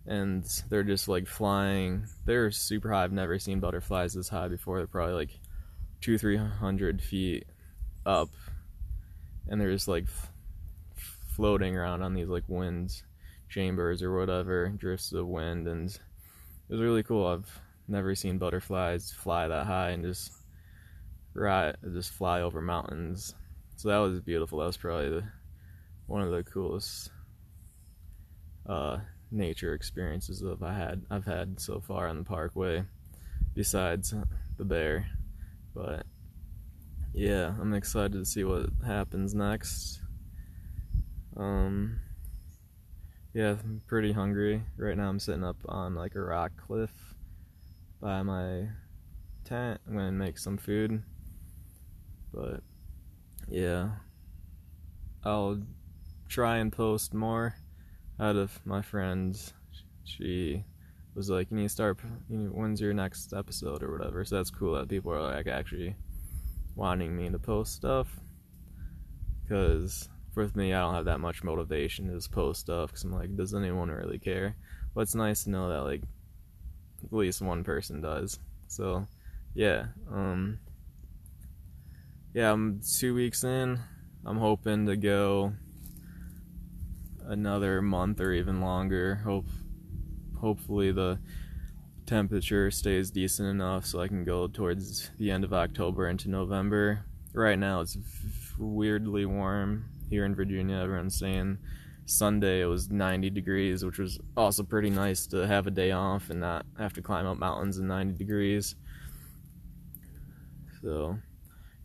and 0.05 0.43
they're 0.69 0.83
just 0.83 1.07
like 1.07 1.27
flying. 1.27 2.05
They're 2.25 2.51
super 2.51 2.91
high. 2.91 3.03
I've 3.03 3.12
never 3.12 3.39
seen 3.39 3.59
butterflies 3.59 4.13
this 4.13 4.29
high 4.29 4.47
before. 4.47 4.77
They're 4.77 4.88
probably 4.88 5.15
like 5.15 5.39
two, 6.01 6.17
three 6.17 6.38
hundred 6.38 7.01
feet 7.01 7.45
up, 8.05 8.29
and 9.47 9.59
they're 9.59 9.71
just 9.71 9.88
like 9.88 10.05
floating 11.36 11.75
around 11.75 12.03
on 12.03 12.13
these 12.13 12.27
like 12.27 12.43
wind 12.47 13.01
chambers 13.49 14.03
or 14.03 14.17
whatever, 14.17 14.69
drifts 14.69 15.13
of 15.13 15.27
wind, 15.27 15.67
and 15.67 15.89
it 15.89 15.99
was 16.69 16.81
really 16.81 17.03
cool. 17.03 17.25
I've 17.25 17.62
never 17.88 18.15
seen 18.15 18.38
butterflies 18.38 19.12
fly 19.12 19.48
that 19.48 19.65
high 19.65 19.89
and 19.89 20.04
just 20.04 20.32
ride, 21.34 21.76
just 21.93 22.12
fly 22.12 22.41
over 22.41 22.62
mountains. 22.62 23.36
So 23.76 23.89
that 23.89 23.98
was 23.98 24.19
beautiful. 24.19 24.60
That 24.60 24.65
was 24.65 24.78
probably 24.78 25.10
the, 25.10 25.24
one 26.08 26.22
of 26.22 26.32
the 26.32 26.43
coolest 26.43 27.10
uh, 28.67 29.00
nature 29.32 29.74
experiences 29.74 30.39
that 30.39 30.62
I 30.62 30.74
had 30.74 31.02
I've 31.10 31.26
had 31.26 31.60
so 31.60 31.82
far 31.82 32.08
on 32.08 32.17
the 32.17 32.24
Parkway, 32.24 32.84
besides 33.54 34.13
the 34.58 34.65
bear. 34.65 35.08
But 35.76 36.06
yeah, 37.13 37.54
I'm 37.60 37.74
excited 37.74 38.13
to 38.13 38.26
see 38.26 38.43
what 38.43 38.69
happens 38.86 39.34
next. 39.34 40.00
Um, 41.36 42.00
yeah, 43.34 43.56
I'm 43.63 43.82
pretty 43.88 44.12
hungry. 44.12 44.62
Right 44.78 44.96
now 44.96 45.10
I'm 45.10 45.19
sitting 45.19 45.43
up 45.43 45.58
on 45.67 45.96
like 45.96 46.15
a 46.15 46.22
rock 46.22 46.52
cliff 46.56 46.93
by 48.04 48.22
my 48.22 48.68
tent. 49.46 49.80
I'm 49.88 49.96
gonna 49.96 50.12
make 50.12 50.38
some 50.38 50.58
food. 50.58 51.02
But 52.34 52.62
yeah, 53.48 53.92
I'll 55.24 55.62
try 56.28 56.58
and 56.58 56.72
post 56.72 57.13
more 57.13 57.56
out 58.20 58.36
of 58.36 58.60
my 58.66 58.82
friends. 58.82 59.54
She 60.04 60.66
was 61.16 61.30
like, 61.30 61.50
"You 61.50 61.58
need 61.58 61.63
to 61.63 61.70
start. 61.70 62.00
You 62.30 62.38
know, 62.39 62.50
when's 62.50 62.82
your 62.82 62.94
next 62.94 63.34
episode 63.34 63.82
or 63.82 63.92
whatever?" 63.92 64.26
So 64.26 64.36
that's 64.36 64.52
cool 64.52 64.76
that 64.76 64.89
people 64.89 65.13
are 65.13 65.22
like 65.22 65.48
actually 65.48 65.96
wanting 66.76 67.16
me 67.16 67.30
to 67.30 67.39
post 67.39 67.74
stuff. 67.74 68.20
Because 69.44 70.10
with 70.36 70.58
me, 70.58 70.74
I 70.74 70.82
don't 70.82 70.96
have 70.96 71.06
that 71.06 71.20
much 71.20 71.44
motivation 71.44 72.08
to 72.08 72.16
just 72.16 72.32
post 72.32 72.60
stuff. 72.60 72.89
Because 72.89 73.06
I'm 73.06 73.13
like, 73.13 73.36
does 73.38 73.54
anyone 73.54 73.89
really 73.89 74.20
care? 74.20 74.58
But 74.94 75.02
it's 75.02 75.16
nice 75.16 75.46
to 75.46 75.52
know 75.52 75.70
that 75.70 75.84
like 75.84 76.04
at 77.04 77.13
least 77.13 77.42
one 77.42 77.63
person 77.63 78.02
does. 78.02 78.39
So 78.68 79.08
yeah, 79.54 79.88
um, 80.12 80.60
yeah, 82.34 82.52
I'm 82.52 82.82
two 83.00 83.13
weeks 83.13 83.44
in. 83.44 83.80
I'm 84.26 84.38
hoping 84.38 84.86
to 84.88 84.96
go 84.96 85.54
another 87.26 87.82
month 87.82 88.20
or 88.20 88.32
even 88.32 88.62
longer. 88.62 89.16
Hope 89.24 89.46
hopefully 90.39 90.92
the 90.92 91.20
temperature 92.06 92.70
stays 92.70 93.12
decent 93.12 93.48
enough 93.48 93.86
so 93.86 94.02
I 94.02 94.08
can 94.08 94.24
go 94.24 94.48
towards 94.48 95.10
the 95.18 95.32
end 95.32 95.44
of 95.44 95.54
October 95.54 96.08
into 96.08 96.30
November. 96.30 97.06
Right 97.34 97.58
now 97.58 97.82
it's 97.82 97.98
weirdly 98.58 99.26
warm 99.26 99.86
here 100.10 100.26
in 100.26 100.36
Virginia. 100.36 100.78
Everyone's 100.78 101.18
saying 101.18 101.58
Sunday 102.06 102.62
it 102.62 102.66
was 102.66 102.89
90 102.89 103.30
degrees, 103.30 103.86
which 103.86 103.98
was 103.98 104.20
also 104.36 104.63
pretty 104.63 104.89
nice 104.89 105.26
to 105.28 105.48
have 105.48 105.68
a 105.68 105.72
day 105.72 105.92
off 105.92 106.30
and 106.30 106.42
not 106.42 106.66
have 106.78 106.94
to 106.94 107.02
climb 107.02 107.26
up 107.26 107.38
mountains 107.38 107.78
in 107.78 107.88
90 107.88 108.18
degrees. 108.18 108.76
So, 110.82 111.18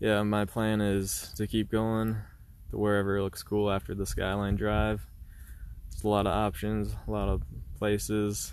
yeah, 0.01 0.23
my 0.23 0.45
plan 0.45 0.81
is 0.81 1.33
to 1.37 1.47
keep 1.47 1.71
going 1.71 2.17
to 2.71 2.79
wherever 2.79 3.23
looks 3.23 3.43
cool 3.43 3.71
after 3.71 3.95
the 3.95 4.07
Skyline 4.07 4.57
Drive. 4.57 5.07
It's 5.93 6.03
a 6.03 6.09
lot 6.09 6.27
of 6.27 6.33
options, 6.33 6.95
a 7.07 7.11
lot 7.11 7.29
of 7.29 7.43
places. 7.79 8.53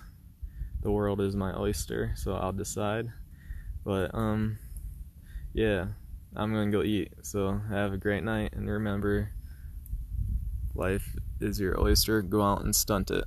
The 0.82 0.92
world 0.92 1.20
is 1.20 1.36
my 1.36 1.58
oyster, 1.58 2.14
so 2.16 2.36
I'll 2.36 2.52
decide. 2.52 3.12
But 3.84 4.14
um 4.14 4.60
yeah, 5.54 5.88
I'm 6.36 6.54
to 6.54 6.78
go 6.78 6.84
eat. 6.84 7.14
So, 7.24 7.60
have 7.70 7.94
a 7.94 7.98
great 7.98 8.24
night 8.24 8.54
and 8.54 8.70
remember 8.70 9.32
life 10.76 11.16
is 11.40 11.60
your 11.60 11.80
oyster. 11.82 12.22
Go 12.22 12.42
out 12.42 12.64
and 12.64 12.76
stunt 12.76 13.12
it. 13.12 13.26